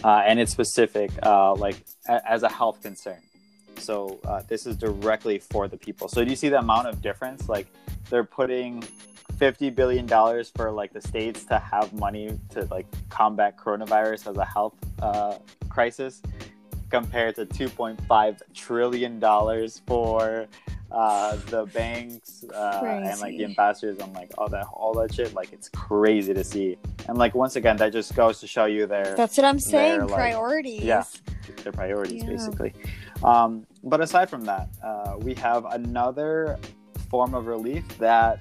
[0.03, 1.77] uh, and it's specific, uh, like
[2.09, 3.21] a- as a health concern.
[3.77, 6.07] So uh, this is directly for the people.
[6.09, 7.47] So do you see the amount of difference?
[7.47, 7.67] Like
[8.09, 8.83] they're putting
[9.37, 14.37] fifty billion dollars for like the states to have money to like combat coronavirus as
[14.37, 15.37] a health uh,
[15.69, 16.21] crisis,
[16.91, 20.47] compared to two point five trillion dollars for
[20.91, 25.33] uh, the banks uh, and like the ambassadors and like all that all that shit.
[25.33, 26.77] Like it's crazy to see.
[27.07, 29.15] And like once again, that just goes to show you their.
[29.15, 29.99] That's what I'm saying.
[29.99, 30.83] Their, like, priorities.
[30.83, 31.03] Yeah,
[31.63, 32.29] their priorities yeah.
[32.29, 32.73] basically.
[33.23, 36.59] Um, but aside from that, uh, we have another
[37.09, 38.39] form of relief that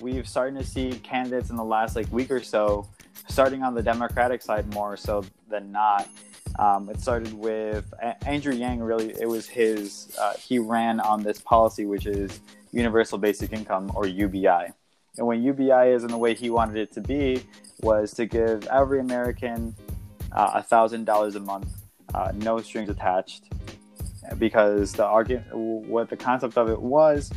[0.00, 2.88] we've starting to see candidates in the last like week or so,
[3.28, 6.08] starting on the Democratic side more so than not.
[6.58, 7.92] Um, it started with
[8.26, 8.80] Andrew Yang.
[8.80, 10.14] Really, it was his.
[10.20, 12.40] Uh, he ran on this policy, which is
[12.72, 14.72] Universal Basic Income or UBI.
[15.16, 17.42] And when UBI is in the way he wanted it to be,
[17.82, 19.74] was to give every American
[20.32, 21.68] uh, a thousand dollars a month,
[22.14, 23.44] uh, no strings attached,
[24.38, 27.30] because the argument, what the concept of it was,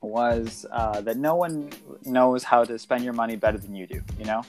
[0.00, 1.70] was uh, that no one
[2.04, 4.02] knows how to spend your money better than you do.
[4.18, 4.42] You know,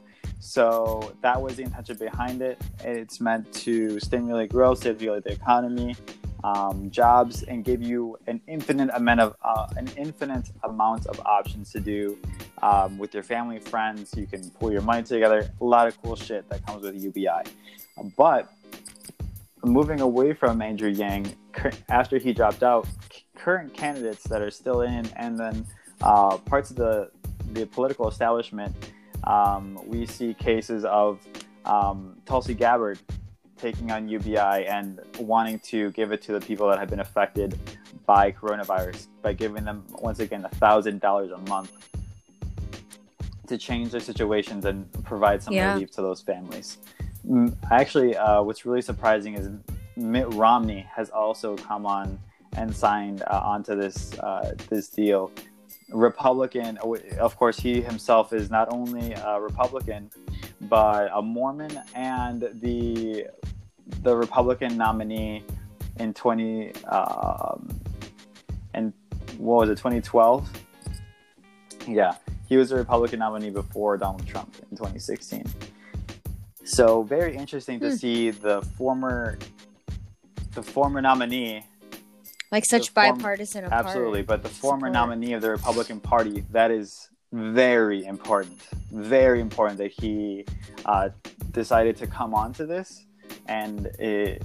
[0.43, 2.61] so that was the intention behind it.
[2.81, 5.95] It's meant to stimulate growth, stimulate the economy,
[6.43, 11.71] um, jobs, and give you an infinite amount of uh, an infinite amount of options
[11.71, 12.17] to do
[12.61, 14.13] um, with your family, friends.
[14.17, 15.49] You can pull your money together.
[15.61, 17.49] A lot of cool shit that comes with UBI.
[18.17, 18.51] But
[19.63, 21.37] moving away from Andrew Yang
[21.89, 22.85] after he dropped out,
[23.37, 25.65] current candidates that are still in, and then
[26.01, 27.11] uh, parts of the
[27.53, 28.75] the political establishment
[29.25, 31.19] um, we see cases of
[31.65, 32.99] um, Tulsi Gabbard
[33.57, 37.57] taking on UBI and wanting to give it to the people that have been affected
[38.05, 41.89] by coronavirus by giving them once again a thousand dollars a month
[43.47, 45.73] to change their situations and provide some yeah.
[45.73, 46.77] relief to those families.
[47.71, 49.49] Actually, uh, what's really surprising is
[49.95, 52.19] Mitt Romney has also come on
[52.57, 55.31] and signed uh, onto this uh, this deal
[55.93, 56.77] Republican.
[57.19, 60.09] Of course, he himself is not only a Republican,
[60.61, 63.27] but a Mormon and the
[64.01, 65.43] the Republican nominee
[65.99, 67.79] in twenty um,
[68.73, 68.93] and
[69.37, 70.49] what was it, twenty twelve?
[71.87, 72.15] Yeah,
[72.47, 75.45] he was a Republican nominee before Donald Trump in twenty sixteen.
[76.63, 77.95] So very interesting to hmm.
[77.95, 79.37] see the former
[80.53, 81.65] the former nominee
[82.53, 84.93] like such bipartisan form, absolutely but the former support.
[84.93, 88.61] nominee of the republican party that is very important
[88.91, 90.45] very important that he
[90.85, 91.09] uh,
[91.51, 93.05] decided to come on to this
[93.47, 94.41] and it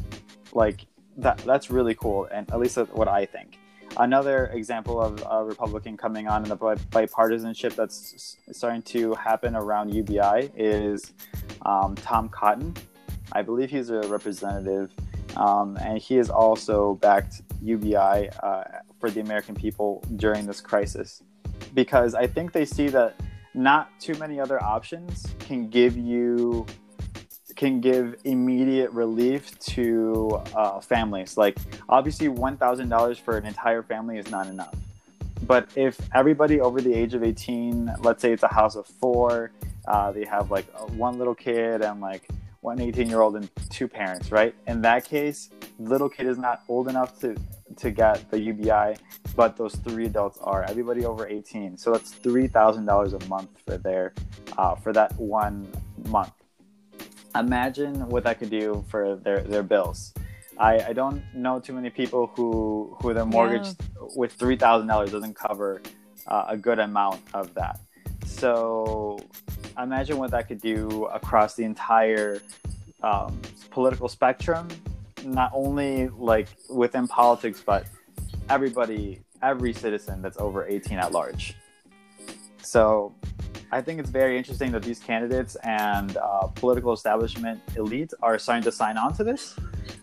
[0.52, 3.58] like that that's really cool and at least that's what i think.
[3.96, 9.92] Another example of a republican coming on in the bipartisanship that's starting to happen around
[9.92, 10.18] ubi
[10.56, 11.12] is
[11.62, 12.74] um, tom cotton.
[13.32, 14.92] I believe he's a representative
[15.36, 18.64] um, and he has also backed UBI uh,
[19.00, 21.22] for the American people during this crisis
[21.74, 23.14] because I think they see that
[23.54, 26.66] not too many other options can give you
[27.56, 31.36] can give immediate relief to uh, families.
[31.36, 34.74] Like obviously, one thousand dollars for an entire family is not enough.
[35.42, 39.50] But if everybody over the age of eighteen, let's say it's a house of four,
[39.86, 42.28] uh, they have like one little kid and like
[42.60, 44.54] one 18 year old and two parents, right?
[44.66, 47.36] In that case, little kid is not old enough to
[47.76, 48.96] to get the UBI,
[49.36, 50.64] but those three adults are.
[50.64, 54.14] Everybody over 18, so that's three thousand dollars a month for their
[54.56, 55.68] uh, for that one
[56.08, 56.32] month.
[57.34, 60.12] Imagine what that could do for their their bills.
[60.58, 64.08] I, I don't know too many people who who their mortgage yeah.
[64.16, 65.80] with three thousand dollars doesn't cover
[66.26, 67.78] uh, a good amount of that.
[68.26, 69.18] So
[69.82, 72.40] imagine what that could do across the entire
[73.02, 74.68] um, political spectrum,
[75.24, 77.86] not only like within politics, but
[78.48, 81.54] everybody, every citizen that's over 18 at large.
[82.62, 83.14] So
[83.70, 88.64] I think it's very interesting that these candidates and uh, political establishment elites are starting
[88.64, 89.56] to sign on to this.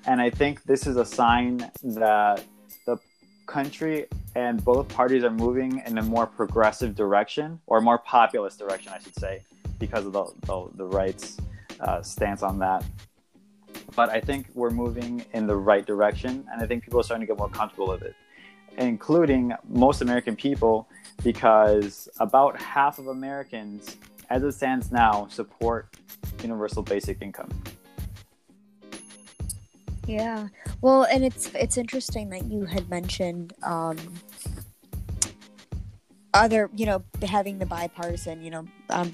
[0.06, 2.44] And I think this is a sign that
[2.86, 2.98] the
[3.46, 8.92] country and both parties are moving in a more progressive direction or more populist direction,
[8.94, 9.42] I should say
[9.80, 11.38] because of the, the, the right's
[11.80, 12.84] uh, stance on that.
[13.96, 17.26] But I think we're moving in the right direction, and I think people are starting
[17.28, 18.16] to get more comfortable with it,
[18.78, 20.88] including most American people,
[21.24, 23.98] because about half of Americans,
[24.30, 25.96] as it stands now, support
[26.42, 27.50] universal basic income.
[30.08, 30.50] Yeah,
[30.82, 33.98] well, and it's it's interesting that you had mentioned um,
[36.34, 39.10] other, you know, having the bipartisan, you know, um,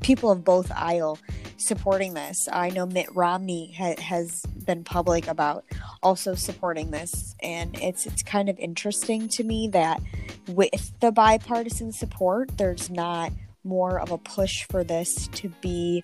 [0.00, 1.18] people of both aisle
[1.56, 2.48] supporting this.
[2.52, 5.64] I know Mitt Romney ha- has been public about
[6.02, 10.00] also supporting this, and it's it's kind of interesting to me that
[10.48, 13.32] with the bipartisan support, there's not
[13.64, 16.02] more of a push for this to be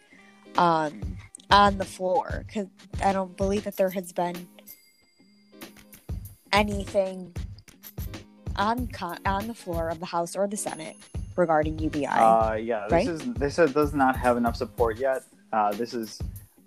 [0.57, 1.17] um,
[1.51, 2.69] on the floor because
[3.03, 4.49] I don't believe that there has been
[6.53, 7.35] anything
[8.57, 10.97] on con- on the floor of the House or the Senate
[11.39, 12.07] regarding UBI.
[12.07, 13.09] Uh, yeah, this right?
[13.09, 15.23] is this does not have enough support yet.
[15.53, 16.21] Uh, this is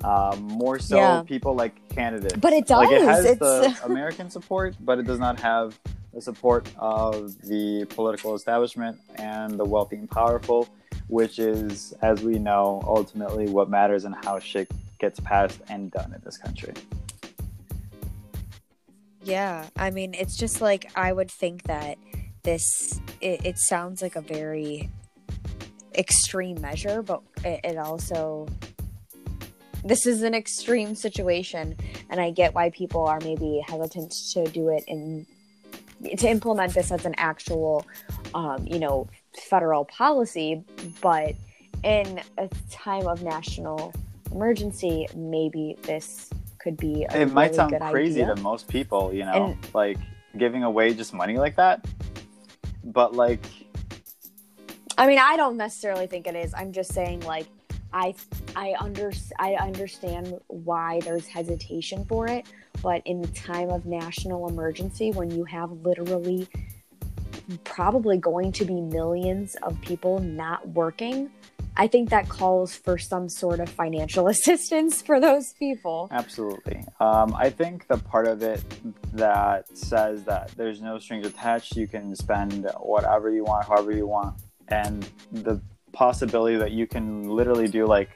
[0.03, 1.23] uh, more so yeah.
[1.23, 2.35] people like candidates.
[2.37, 2.77] But it does.
[2.77, 3.39] Like it has it's...
[3.39, 5.79] the American support, but it does not have
[6.13, 10.67] the support of the political establishment and the wealthy and powerful,
[11.07, 16.13] which is, as we know, ultimately what matters and how shit gets passed and done
[16.13, 16.73] in this country.
[19.23, 21.97] Yeah, I mean, it's just like I would think that
[22.43, 24.89] this it, it sounds like a very
[25.95, 28.47] extreme measure, but it, it also
[29.83, 31.75] this is an extreme situation,
[32.09, 35.25] and I get why people are maybe hesitant to do it in
[36.17, 37.85] to implement this as an actual,
[38.33, 39.07] um, you know,
[39.49, 40.63] federal policy.
[41.01, 41.35] But
[41.83, 43.93] in a time of national
[44.31, 47.03] emergency, maybe this could be.
[47.03, 48.35] it really might sound crazy idea.
[48.35, 49.97] to most people, you know, and, like
[50.37, 51.85] giving away just money like that.
[52.83, 53.45] But like,
[54.97, 56.53] I mean, I don't necessarily think it is.
[56.53, 57.47] I'm just saying, like,
[57.93, 58.13] I
[58.55, 62.45] I under I understand why there's hesitation for it,
[62.81, 66.47] but in the time of national emergency, when you have literally
[67.63, 71.29] probably going to be millions of people not working,
[71.77, 76.09] I think that calls for some sort of financial assistance for those people.
[76.11, 76.83] Absolutely.
[76.99, 78.63] Um, I think the part of it
[79.13, 84.07] that says that there's no strings attached, you can spend whatever you want, however you
[84.07, 84.35] want,
[84.67, 85.61] and the
[85.93, 88.09] possibility that you can literally do like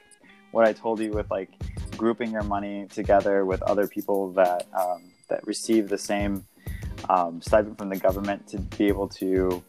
[0.52, 1.50] what I told you with like
[1.96, 6.44] grouping your money together with other people that um, that receive the same
[7.08, 9.62] um, stipend from the government to be able to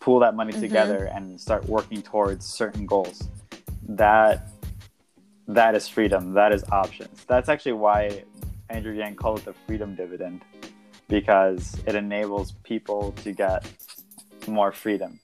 [0.00, 0.62] pool that money mm-hmm.
[0.62, 3.28] together and start working towards certain goals.
[3.88, 4.48] That
[5.48, 6.34] that is freedom.
[6.34, 7.24] That is options.
[7.24, 8.24] That's actually why
[8.68, 10.42] Andrew Yang called it the freedom dividend
[11.08, 13.66] because it enables people to get
[14.46, 15.18] more freedom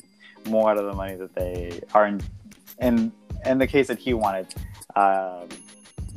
[0.46, 2.20] more out of the money that they are in
[2.80, 3.12] in,
[3.44, 4.46] in the case that he wanted
[4.94, 5.48] um,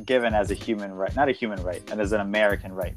[0.04, 2.94] given as a human right not a human right and as an american right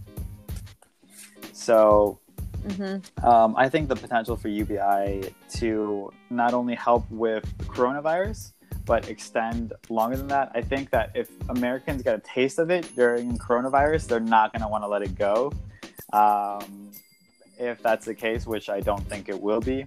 [1.51, 2.19] so
[2.63, 3.25] mm-hmm.
[3.25, 8.53] um, i think the potential for ubi to not only help with coronavirus
[8.85, 12.89] but extend longer than that i think that if americans get a taste of it
[12.95, 15.51] during coronavirus they're not going to want to let it go
[16.13, 16.91] um,
[17.57, 19.85] if that's the case, which I don't think it will be,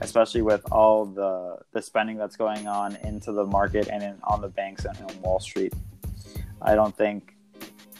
[0.00, 4.40] especially with all the the spending that's going on into the market and in, on
[4.40, 5.72] the banks and on Wall Street.
[6.60, 7.34] I don't think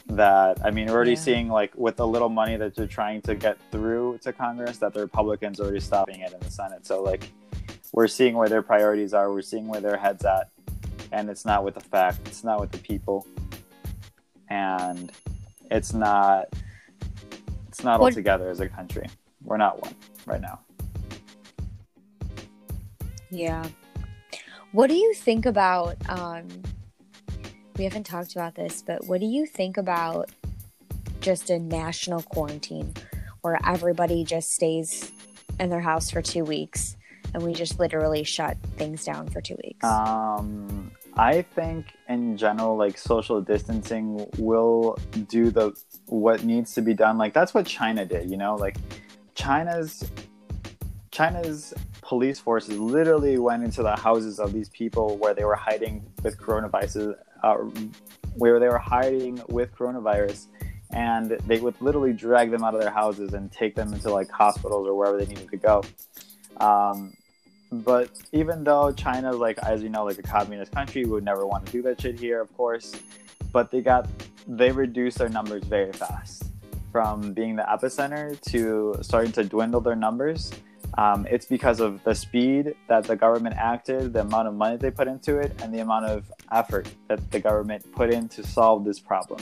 [0.09, 1.19] that I mean we're already yeah.
[1.19, 4.95] seeing like with the little money that they're trying to get through to Congress that
[4.95, 6.87] the Republicans are already stopping it in the Senate.
[6.87, 7.31] So like
[7.93, 10.51] we're seeing where their priorities are, we're seeing where their heads at,
[11.13, 13.27] and it's not with the fact, it's not with the people,
[14.49, 15.13] and
[15.71, 16.47] it's not
[17.69, 19.07] it's not all together as a country.
[19.43, 20.61] We're not one right now.
[23.31, 23.67] Yeah.
[24.73, 25.97] What do you think about?
[26.09, 26.49] Um,
[27.79, 30.31] we haven't talked about this, but what do you think about
[31.21, 32.95] just a national quarantine
[33.43, 35.13] where everybody just stays
[35.61, 36.97] in their house for two weeks
[37.35, 39.85] and we just literally shut things down for two weeks?
[39.85, 45.73] Um, I think in general, like social distancing will do the
[46.07, 47.19] what needs to be done.
[47.19, 48.55] Like that's what China did, you know.
[48.55, 48.77] Like
[49.35, 50.11] China's
[51.11, 56.05] China's police forces literally went into the houses of these people where they were hiding
[56.23, 57.57] with coronavirus, uh,
[58.35, 60.47] where they were hiding with coronavirus,
[60.91, 64.31] and they would literally drag them out of their houses and take them into like
[64.31, 65.83] hospitals or wherever they needed to go.
[66.59, 67.15] Um,
[67.73, 71.67] but even though China, like as you know, like a communist country, would never want
[71.67, 72.95] to do that shit here, of course.
[73.53, 74.09] But they got
[74.47, 76.45] they reduced their numbers very fast
[76.93, 80.53] from being the epicenter to starting to dwindle their numbers.
[80.97, 84.91] Um, it's because of the speed that the government acted, the amount of money they
[84.91, 88.85] put into it, and the amount of effort that the government put in to solve
[88.85, 89.41] this problem.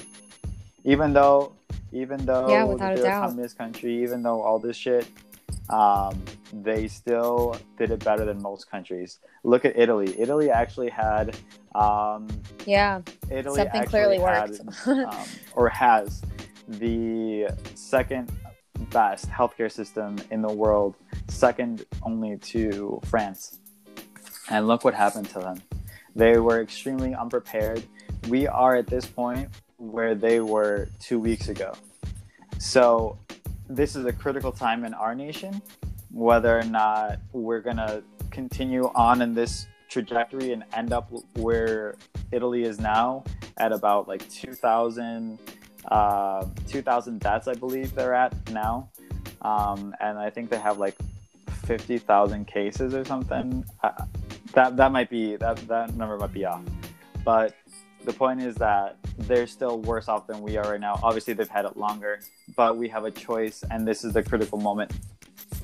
[0.84, 1.52] Even though,
[1.92, 5.06] even though yeah, they're a, a communist country, even though all this shit,
[5.70, 9.18] um, they still did it better than most countries.
[9.44, 10.14] Look at Italy.
[10.18, 11.36] Italy actually had,
[11.74, 12.28] um,
[12.66, 16.22] yeah, Italy something clearly had, worked, um, or has
[16.68, 18.30] the second
[18.90, 20.96] best healthcare system in the world,
[21.28, 23.58] second only to France.
[24.50, 25.62] And look what happened to them.
[26.16, 27.83] They were extremely unprepared.
[28.29, 29.48] We are at this point
[29.79, 31.74] where they were two weeks ago.
[32.59, 33.18] So
[33.68, 35.61] this is a critical time in our nation,
[36.11, 41.96] whether or not we're going to continue on in this trajectory and end up where
[42.33, 43.24] Italy is now
[43.57, 45.38] at about like 2,000
[45.88, 48.88] uh, 2,000 deaths, I believe they're at now.
[49.42, 50.96] Um, and I think they have like
[51.67, 53.65] 50,000 cases or something.
[53.83, 53.90] Uh,
[54.55, 56.63] that, that might be, that, that number might be off.
[57.25, 57.55] But
[58.05, 60.98] the point is that they're still worse off than we are right now.
[61.02, 62.21] Obviously, they've had it longer,
[62.57, 64.92] but we have a choice, and this is the critical moment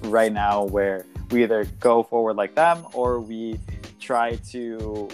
[0.04, 3.58] right now where we either go forward like them or we
[3.98, 5.08] try to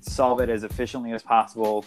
[0.00, 1.84] solve it as efficiently as possible,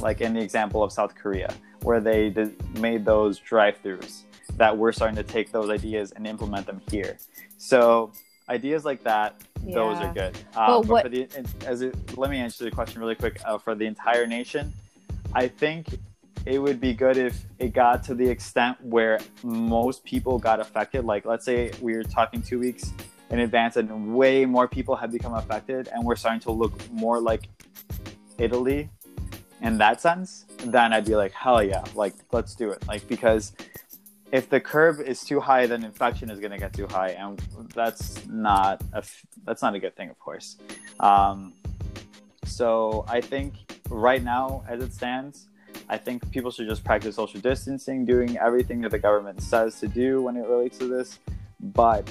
[0.00, 1.52] like in the example of South Korea,
[1.82, 4.22] where they did, made those drive-throughs.
[4.56, 7.18] That we're starting to take those ideas and implement them here.
[7.58, 8.12] So
[8.48, 9.74] ideas like that yeah.
[9.74, 10.36] those are good.
[10.56, 11.10] Um, well, what...
[11.10, 11.28] The,
[11.66, 13.40] as it, let me answer the question really quick.
[13.44, 14.72] Uh, for the entire nation,
[15.32, 15.98] I think
[16.46, 21.04] it would be good if it got to the extent where most people got affected.
[21.04, 22.92] Like, let's say we were talking two weeks
[23.30, 27.20] in advance and way more people have become affected, and we're starting to look more
[27.20, 27.48] like
[28.38, 28.90] Italy
[29.62, 32.86] in that sense, then I'd be like, hell yeah, like, let's do it.
[32.86, 33.52] Like, because
[34.32, 37.38] if the curve is too high, then infection is going to get too high, and
[37.74, 39.02] that's not a
[39.44, 40.56] that's not a good thing, of course.
[41.00, 41.52] Um,
[42.44, 43.54] so I think
[43.88, 45.46] right now, as it stands,
[45.88, 49.88] I think people should just practice social distancing, doing everything that the government says to
[49.88, 51.18] do when it relates to this.
[51.60, 52.10] But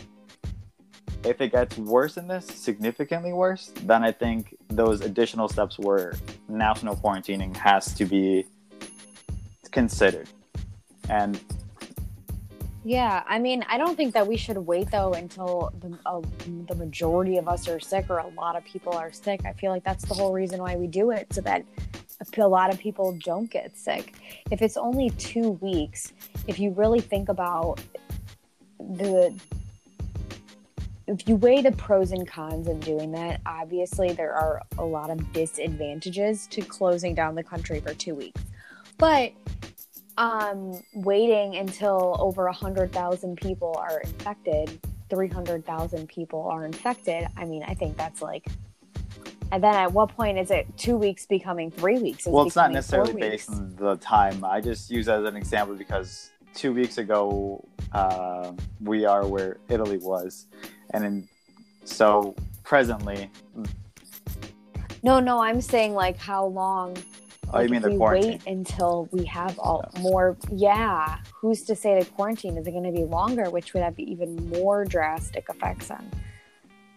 [1.23, 6.13] if it gets worse than this, significantly worse, then I think those additional steps where
[6.47, 8.45] national quarantining has to be
[9.71, 10.29] considered.
[11.09, 11.39] And
[12.83, 16.21] yeah, I mean, I don't think that we should wait though until the, uh,
[16.67, 19.45] the majority of us are sick or a lot of people are sick.
[19.45, 21.63] I feel like that's the whole reason why we do it so that
[22.37, 24.13] a lot of people don't get sick.
[24.51, 26.13] If it's only two weeks,
[26.47, 27.79] if you really think about
[28.79, 29.33] the
[31.05, 35.09] if you weigh the pros and cons of doing that, obviously there are a lot
[35.09, 38.41] of disadvantages to closing down the country for two weeks.
[38.97, 39.33] But
[40.17, 47.73] um, waiting until over 100,000 people are infected, 300,000 people are infected, I mean, I
[47.73, 48.45] think that's like
[49.53, 52.25] and then at what point is it two weeks becoming three weeks?
[52.25, 54.43] well, it's not necessarily based on the time.
[54.43, 58.51] I just use as an example because two weeks ago uh,
[58.81, 60.47] we are where Italy was,
[60.89, 61.29] and in,
[61.83, 63.29] so presently.
[65.03, 66.97] No, no, I'm saying like how long.
[67.53, 68.31] Oh, you mean the quarantine?
[68.31, 70.35] Wait until we have all more.
[70.51, 73.97] Yeah, who's to say the quarantine is it going to be longer, which would have
[73.99, 76.11] even more drastic effects on.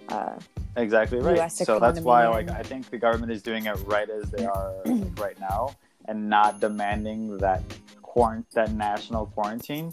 [0.08, 0.38] Uh,
[0.76, 1.52] exactly right.
[1.52, 4.72] So that's why, like, I think the government is doing it right as they are
[4.86, 5.76] like, right now,
[6.06, 7.62] and not demanding that
[8.02, 9.92] quarant- that national quarantine.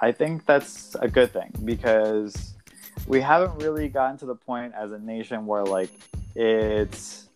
[0.00, 2.54] I think that's a good thing because
[3.06, 5.90] we haven't really gotten to the point as a nation where like
[6.36, 7.28] it's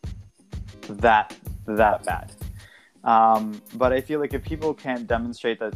[0.89, 1.35] that
[1.67, 2.33] that bad.
[3.05, 5.75] Um, but I feel like if people can't demonstrate that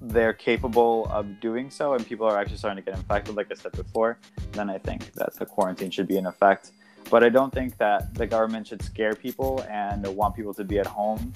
[0.00, 3.54] they're capable of doing so and people are actually starting to get infected, like I
[3.54, 4.18] said before,
[4.52, 6.72] then I think that the quarantine should be in effect.
[7.10, 10.78] But I don't think that the government should scare people and want people to be
[10.78, 11.32] at home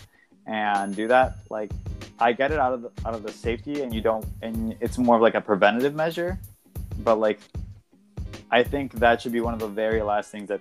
[0.47, 1.39] and do that.
[1.51, 1.73] Like,
[2.19, 4.99] I get it out of the, out of the safety, and you don't, and it's
[4.99, 6.39] more of like a preventative measure.
[7.03, 7.41] But like,
[8.51, 10.61] I think that should be one of the very last things that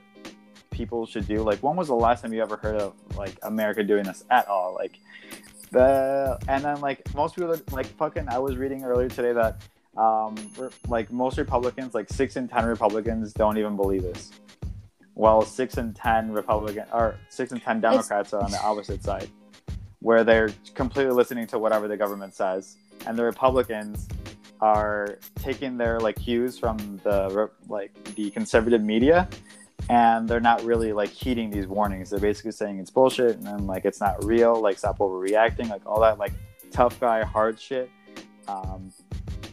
[0.74, 1.42] people should do.
[1.42, 4.48] Like, when was the last time you ever heard of like America doing this at
[4.48, 4.74] all?
[4.74, 5.00] Like,
[5.74, 9.62] the and then like most people like fucking I was reading earlier today that
[9.98, 10.36] um
[10.88, 14.32] like most Republicans like six in ten Republicans don't even believe this.
[15.16, 18.34] Well, six in ten Republican or six in ten Democrats it's...
[18.34, 19.30] are on the opposite side,
[20.00, 24.08] where they're completely listening to whatever the government says, and the Republicans
[24.62, 29.28] are taking their like cues from the like the conservative media
[29.90, 32.10] and they're not really like heeding these warnings.
[32.10, 35.86] They're basically saying it's bullshit and then like it's not real, like stop overreacting, like
[35.86, 36.34] all that like
[36.72, 37.90] tough guy hard shit.
[38.48, 38.92] Um,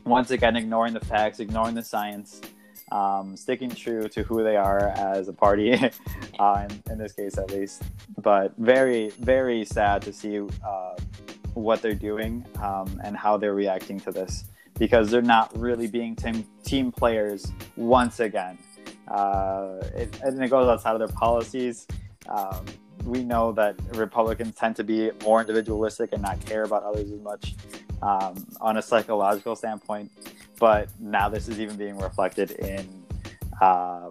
[0.05, 2.41] once again, ignoring the facts, ignoring the science,
[2.91, 5.73] um, sticking true to who they are as a party,
[6.39, 7.83] uh, in, in, this case at least.
[8.19, 10.97] But very, very sad to see uh,
[11.55, 14.45] what they're doing um, and how they're reacting to this
[14.79, 18.59] because they're not really being team, team players once again.
[19.11, 21.87] Uh, it, and it goes outside of their policies.
[22.29, 22.65] Um,
[23.05, 27.21] we know that Republicans tend to be more individualistic and not care about others as
[27.21, 27.55] much
[28.03, 30.11] um, on a psychological standpoint.
[30.59, 32.87] But now this is even being reflected in
[33.61, 34.11] uh,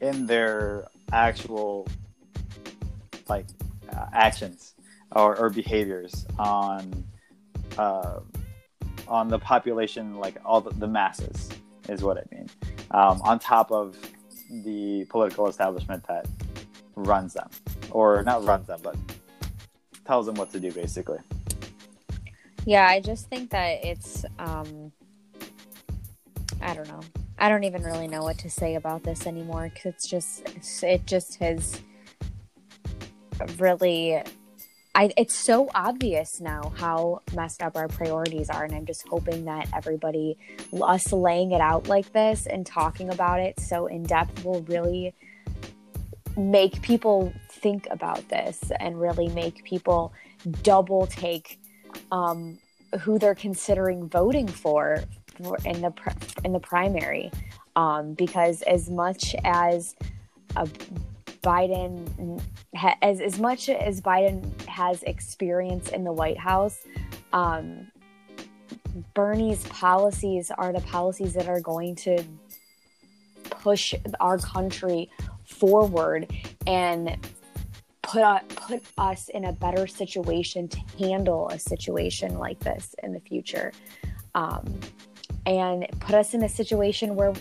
[0.00, 1.86] in their actual
[3.28, 3.46] like
[3.92, 4.74] uh, actions
[5.12, 7.04] or, or, behaviors on
[7.78, 8.20] uh,
[9.06, 11.50] on the population, like all the, the masses,
[11.88, 12.48] is what I mean
[12.92, 13.96] um, on top of
[14.50, 16.26] the political establishment that
[16.94, 17.48] runs them,
[17.90, 18.96] or not runs them, but
[20.04, 21.18] tells them what to do, basically.
[22.64, 24.92] Yeah, I just think that it's, um,
[26.60, 27.00] I don't know.
[27.38, 31.06] I don't even really know what to say about this anymore because it's just, it
[31.06, 31.80] just has
[33.58, 34.22] really
[34.94, 39.46] I, it's so obvious now how messed up our priorities are, and I'm just hoping
[39.46, 40.36] that everybody,
[40.82, 45.14] us laying it out like this and talking about it so in depth, will really
[46.36, 50.12] make people think about this and really make people
[50.62, 51.58] double take
[52.10, 52.58] um,
[53.00, 55.02] who they're considering voting for,
[55.42, 55.92] for in the
[56.44, 57.30] in the primary,
[57.76, 59.96] um, because as much as
[60.56, 60.68] a
[61.42, 62.40] Biden
[63.02, 66.78] as as much as Biden has experience in the White House,
[67.32, 67.90] um,
[69.14, 72.22] Bernie's policies are the policies that are going to
[73.50, 75.10] push our country
[75.44, 76.32] forward
[76.66, 77.16] and
[78.02, 83.12] put uh, put us in a better situation to handle a situation like this in
[83.12, 83.72] the future,
[84.34, 84.78] um,
[85.46, 87.32] and put us in a situation where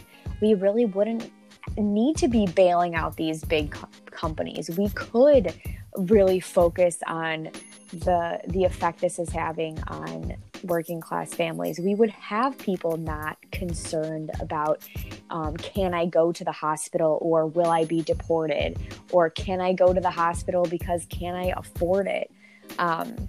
[0.42, 1.32] we really wouldn't
[1.78, 4.70] need to be bailing out these big co- companies.
[4.78, 5.54] We could
[5.98, 7.50] really focus on
[7.92, 11.80] the the effect this is having on working class families.
[11.80, 14.84] We would have people not concerned about
[15.30, 18.78] um, can I go to the hospital or will I be deported
[19.12, 22.32] or can I go to the hospital because can I afford it?
[22.80, 23.28] Um,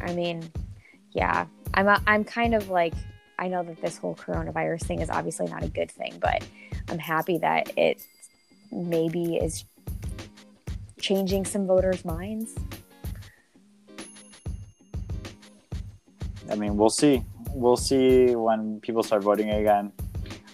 [0.00, 0.50] I mean,
[1.12, 2.94] yeah, I'm a, I'm kind of like
[3.38, 6.44] I know that this whole coronavirus thing is obviously not a good thing, but
[6.88, 8.04] I'm happy that it
[8.70, 9.64] maybe is
[11.00, 12.54] changing some voters' minds.
[16.50, 17.22] I mean, we'll see.
[17.50, 19.92] We'll see when people start voting again.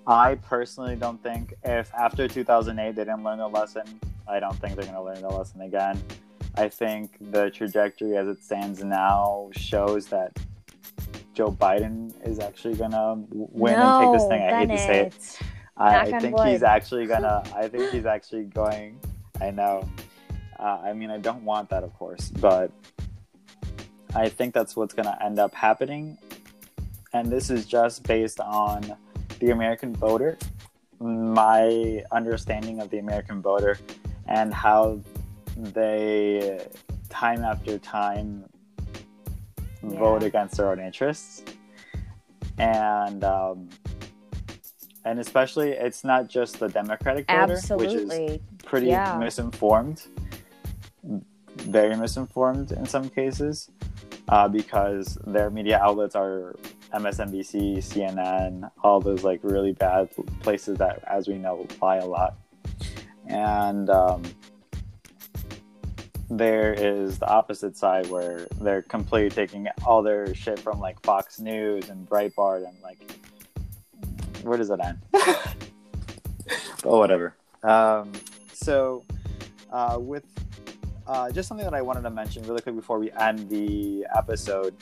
[0.07, 4.75] I personally don't think if after 2008 they didn't learn the lesson, I don't think
[4.75, 6.03] they're going to learn the lesson again.
[6.57, 10.37] I think the trajectory as it stands now shows that
[11.35, 14.43] Joe Biden is actually going to win no, and take this thing.
[14.43, 14.81] I Bennett.
[14.81, 15.39] hate to say it.
[15.79, 16.49] I, I think wood.
[16.49, 17.43] he's actually gonna.
[17.57, 18.99] I think he's actually going.
[19.41, 19.89] I know.
[20.59, 22.73] Uh, I mean, I don't want that, of course, but
[24.15, 26.19] I think that's what's gonna end up happening.
[27.13, 28.97] And this is just based on
[29.39, 30.37] the American voter,
[31.01, 33.79] my understanding of the American voter,
[34.27, 35.01] and how
[35.57, 36.67] they,
[37.09, 38.45] time after time,
[39.83, 41.45] vote against their own interests.
[42.59, 43.69] And um,
[45.05, 49.17] and especially it's not just the democratic voter which is pretty Yeah.
[49.19, 50.03] misinformed
[51.57, 53.71] very misinformed in some cases
[54.29, 56.55] uh, because their media outlets are
[56.95, 60.09] msnbc cnn all those like really bad
[60.41, 62.37] places that as we know lie a lot
[63.27, 64.23] and um,
[66.31, 71.41] there is the opposite side where they're completely taking all their shit from like fox
[71.41, 72.99] news and breitbart and like
[74.43, 78.13] where does it end but whatever um,
[78.53, 79.05] so
[79.73, 80.25] uh, with
[81.07, 84.75] uh, just something that I wanted to mention really quick before we end the episode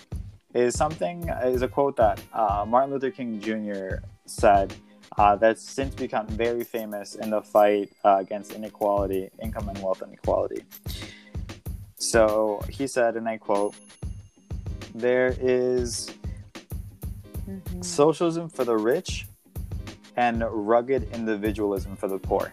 [0.55, 3.97] is something is a quote that uh, Martin Luther King Jr.
[4.27, 4.75] said
[5.17, 10.03] uh, that's since become very famous in the fight uh, against inequality, income and wealth
[10.03, 10.63] inequality.
[11.99, 13.75] So he said, and I quote,
[14.95, 16.11] "There is
[17.49, 17.85] Mhm.
[17.85, 19.27] socialism for the rich
[20.17, 22.53] and rugged individualism for the poor.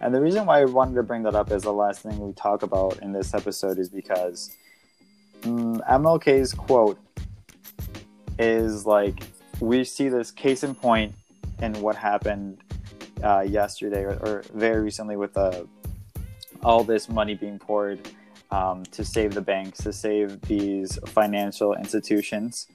[0.00, 2.32] And the reason why I wanted to bring that up as the last thing we
[2.32, 4.54] talk about in this episode is because
[5.40, 6.98] mm, MLK's quote
[8.38, 9.22] is like
[9.60, 11.14] we see this case in point
[11.62, 12.62] in what happened
[13.22, 15.66] uh, yesterday or, or very recently with the,
[16.62, 17.98] all this money being poured
[18.50, 22.66] um, to save the banks, to save these financial institutions.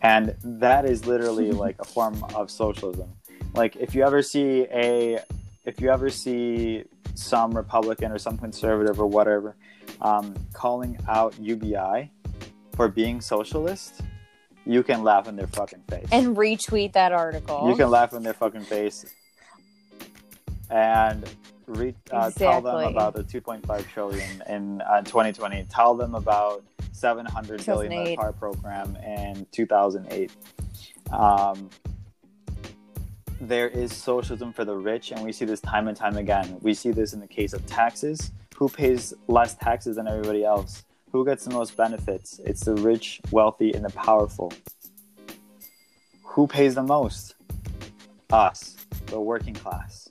[0.00, 3.10] And that is literally like a form of socialism.
[3.54, 5.20] Like if you ever see a,
[5.64, 6.84] if you ever see
[7.14, 9.54] some Republican or some conservative or whatever
[10.00, 12.10] um, calling out UBI
[12.74, 14.00] for being socialist,
[14.64, 16.08] you can laugh in their fucking face.
[16.10, 17.68] And retweet that article.
[17.68, 19.04] You can laugh in their fucking face
[20.70, 21.28] and
[21.66, 25.66] re- uh, tell them about the 2.5 trillion in uh, 2020.
[25.68, 28.16] Tell them about 700 billion 2008.
[28.16, 30.30] TARP program in 2008.
[31.10, 31.68] Um,
[33.42, 36.58] there is socialism for the rich, and we see this time and time again.
[36.60, 38.30] We see this in the case of taxes.
[38.54, 40.84] Who pays less taxes than everybody else?
[41.10, 42.40] Who gets the most benefits?
[42.44, 44.52] It's the rich, wealthy, and the powerful.
[46.22, 47.34] Who pays the most?
[48.30, 48.76] Us,
[49.06, 50.08] the working class.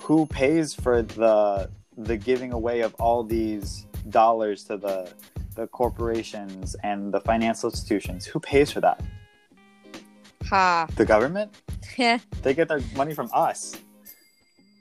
[0.00, 5.10] Who pays for the the giving away of all these dollars to the
[5.54, 8.26] the corporations and the financial institutions?
[8.26, 9.00] Who pays for that?
[10.50, 10.86] Ha.
[10.96, 11.54] The government?
[11.96, 12.18] Yeah.
[12.42, 13.76] They get their money from us.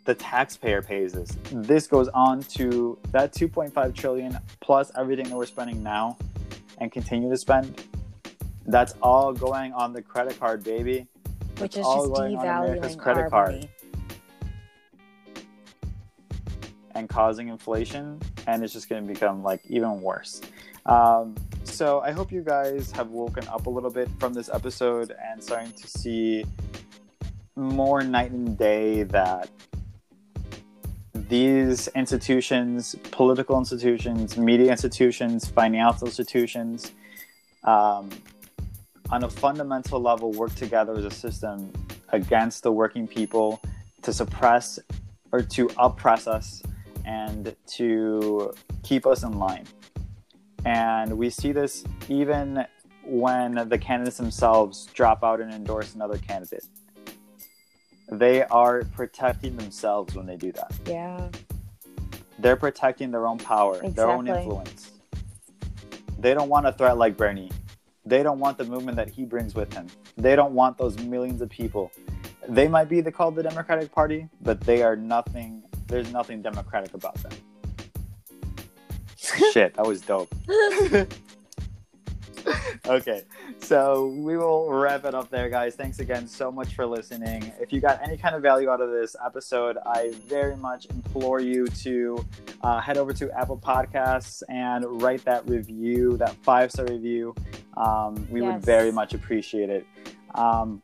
[0.05, 1.37] The taxpayer pays this.
[1.51, 6.17] This goes on to that 2.5 trillion plus everything that we're spending now
[6.79, 7.83] and continue to spend.
[8.65, 11.07] That's all going on the credit card, baby.
[11.59, 13.69] Which is all just going on America's devaluing credit our card money.
[16.95, 20.41] and causing inflation, and it's just going to become like even worse.
[20.85, 21.35] Um,
[21.73, 25.43] so I hope you guys have woken up a little bit from this episode and
[25.43, 26.45] starting to see
[27.55, 29.49] more night and day that
[31.15, 36.91] these institutions, political institutions, media institutions, financial institutions,
[37.63, 38.11] um,
[39.09, 41.73] on a fundamental level, work together as a system
[42.09, 43.59] against the working people
[44.03, 44.77] to suppress
[45.31, 46.61] or to oppress us
[47.03, 48.53] and to
[48.83, 49.65] keep us in line.
[50.65, 52.65] And we see this even
[53.03, 56.65] when the candidates themselves drop out and endorse another candidate.
[58.09, 60.73] They are protecting themselves when they do that.
[60.85, 61.29] Yeah.
[62.39, 64.43] They're protecting their own power, their own Exactly.
[64.43, 64.91] influence.
[66.19, 67.51] They don't want a threat like Bernie.
[68.05, 69.87] They don't want the movement that he brings with him.
[70.17, 71.91] They don't want those millions of people.
[72.47, 75.63] They might be the, called the Democratic Party, but they are nothing.
[75.87, 77.31] There's nothing democratic about them.
[79.51, 80.33] Shit, that was dope.
[82.87, 83.23] okay,
[83.59, 85.75] so we will wrap it up there, guys.
[85.75, 87.51] Thanks again so much for listening.
[87.59, 91.39] If you got any kind of value out of this episode, I very much implore
[91.39, 92.25] you to
[92.61, 97.35] uh, head over to Apple Podcasts and write that review, that five star review.
[97.77, 99.87] Um, we would very much appreciate it.
[100.35, 100.81] Um,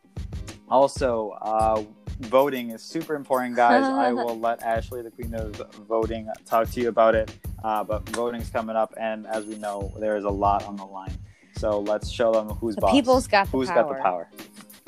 [0.69, 1.83] also, uh,
[2.21, 3.83] voting is super important, guys.
[3.83, 5.55] I will let Ashley, the queen of
[5.87, 7.31] voting, talk to you about it.
[7.63, 10.85] Uh, but voting's coming up, and as we know, there is a lot on the
[10.85, 11.17] line.
[11.57, 12.91] So let's show them who's The boss.
[12.91, 13.83] people's got the Who's power.
[13.83, 14.29] got the power?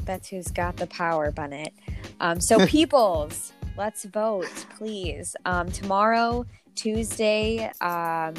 [0.06, 1.74] That's who's got the power, Bennett.
[2.20, 5.36] Um, so, peoples, let's vote, please.
[5.46, 6.46] Um, tomorrow,
[6.76, 8.34] Tuesday, um,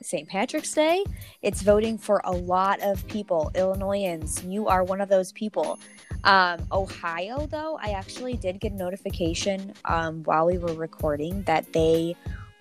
[0.00, 0.28] St.
[0.28, 1.04] Patrick's Day,
[1.42, 3.50] it's voting for a lot of people.
[3.56, 5.78] Illinoisans, you are one of those people.
[6.24, 11.72] Um, Ohio, though, I actually did get a notification um, while we were recording that
[11.72, 12.14] they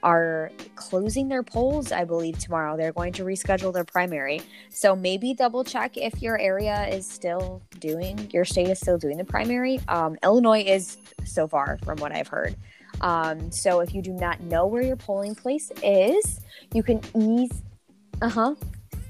[0.06, 2.78] are closing their polls, I believe, tomorrow.
[2.78, 4.40] They're going to reschedule their primary.
[4.70, 9.18] So maybe double check if your area is still doing, your state is still doing
[9.18, 9.80] the primary.
[9.88, 12.56] Um, Illinois is so far, from what I've heard.
[13.02, 16.40] Um, so if you do not know where your polling place is,
[16.72, 17.64] you can ease.
[18.22, 18.56] Uh huh.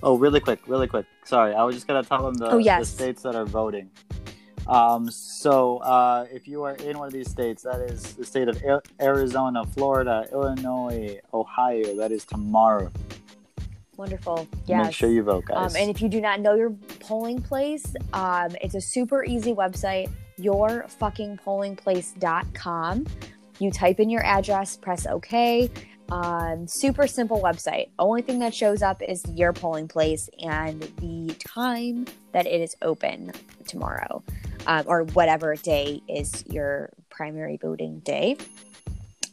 [0.02, 1.06] Oh, really quick, really quick.
[1.26, 2.80] Sorry, I was just gonna tell them the, Oh, yes.
[2.80, 3.89] the states that are voting.
[4.68, 8.47] Um, so uh, if you are in one of these states, that is the state
[8.47, 8.63] of
[8.99, 11.95] Arizona, Florida, Illinois, Ohio.
[11.95, 12.91] That is tomorrow.
[13.97, 14.47] Wonderful.
[14.66, 14.86] Yes.
[14.86, 15.76] Make sure you vote, guys.
[15.76, 19.53] Um, and if you do not know your polling place, um, it's a super easy
[19.53, 20.09] website,
[20.39, 23.05] yourfuckingpollingplace.com.
[23.59, 25.72] You type in your address, press OK.
[26.12, 27.89] Um, super simple website.
[27.97, 32.76] Only thing that shows up is your polling place and the time that it is
[32.82, 33.32] open
[33.68, 34.24] tomorrow,
[34.68, 38.38] um, or whatever day is your primary voting day.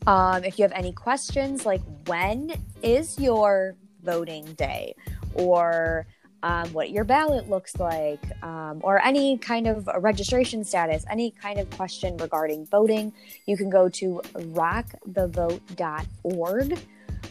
[0.07, 2.53] Um, if you have any questions, like when
[2.83, 4.95] is your voting day,
[5.35, 6.07] or
[6.43, 11.59] um, what your ballot looks like, um, or any kind of registration status, any kind
[11.59, 13.13] of question regarding voting,
[13.47, 16.79] you can go to rockthevote.org.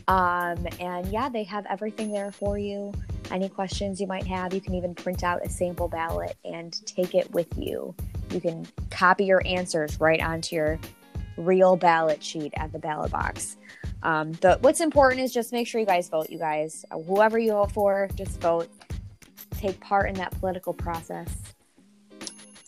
[0.07, 2.91] Um, and yeah, they have everything there for you.
[3.29, 7.15] Any questions you might have, you can even print out a sample ballot and take
[7.15, 7.95] it with you.
[8.31, 10.79] You can copy your answers right onto your
[11.37, 13.57] real ballot sheet at the ballot box.
[14.03, 16.85] Um, what's important is just make sure you guys vote, you guys.
[16.91, 18.69] Whoever you vote for, just vote.
[19.61, 21.29] Take part in that political process.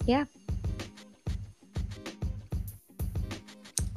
[0.05, 0.25] Yeah.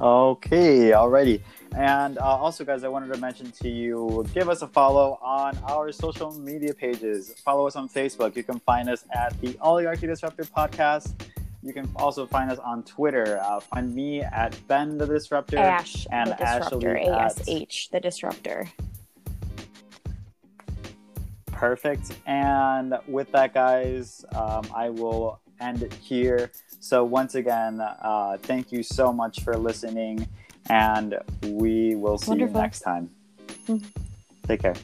[0.01, 1.41] Okay, alrighty.
[1.75, 5.55] And uh, also, guys, I wanted to mention to you give us a follow on
[5.69, 7.35] our social media pages.
[7.45, 8.35] Follow us on Facebook.
[8.35, 11.13] You can find us at the Oligarchy Disruptor Podcast.
[11.61, 13.39] You can also find us on Twitter.
[13.43, 15.59] Uh, find me at Ben the Disruptor.
[15.59, 16.97] Ash, and the disruptor.
[16.97, 18.71] Ashley A at- the disruptor.
[21.57, 22.15] Perfect.
[22.27, 26.51] And with that, guys, um, I will end it here.
[26.79, 30.27] So, once again, uh, thank you so much for listening,
[30.69, 32.55] and we will see Wonderful.
[32.55, 33.09] you next time.
[33.67, 33.83] Mhm.
[34.47, 34.75] Take care.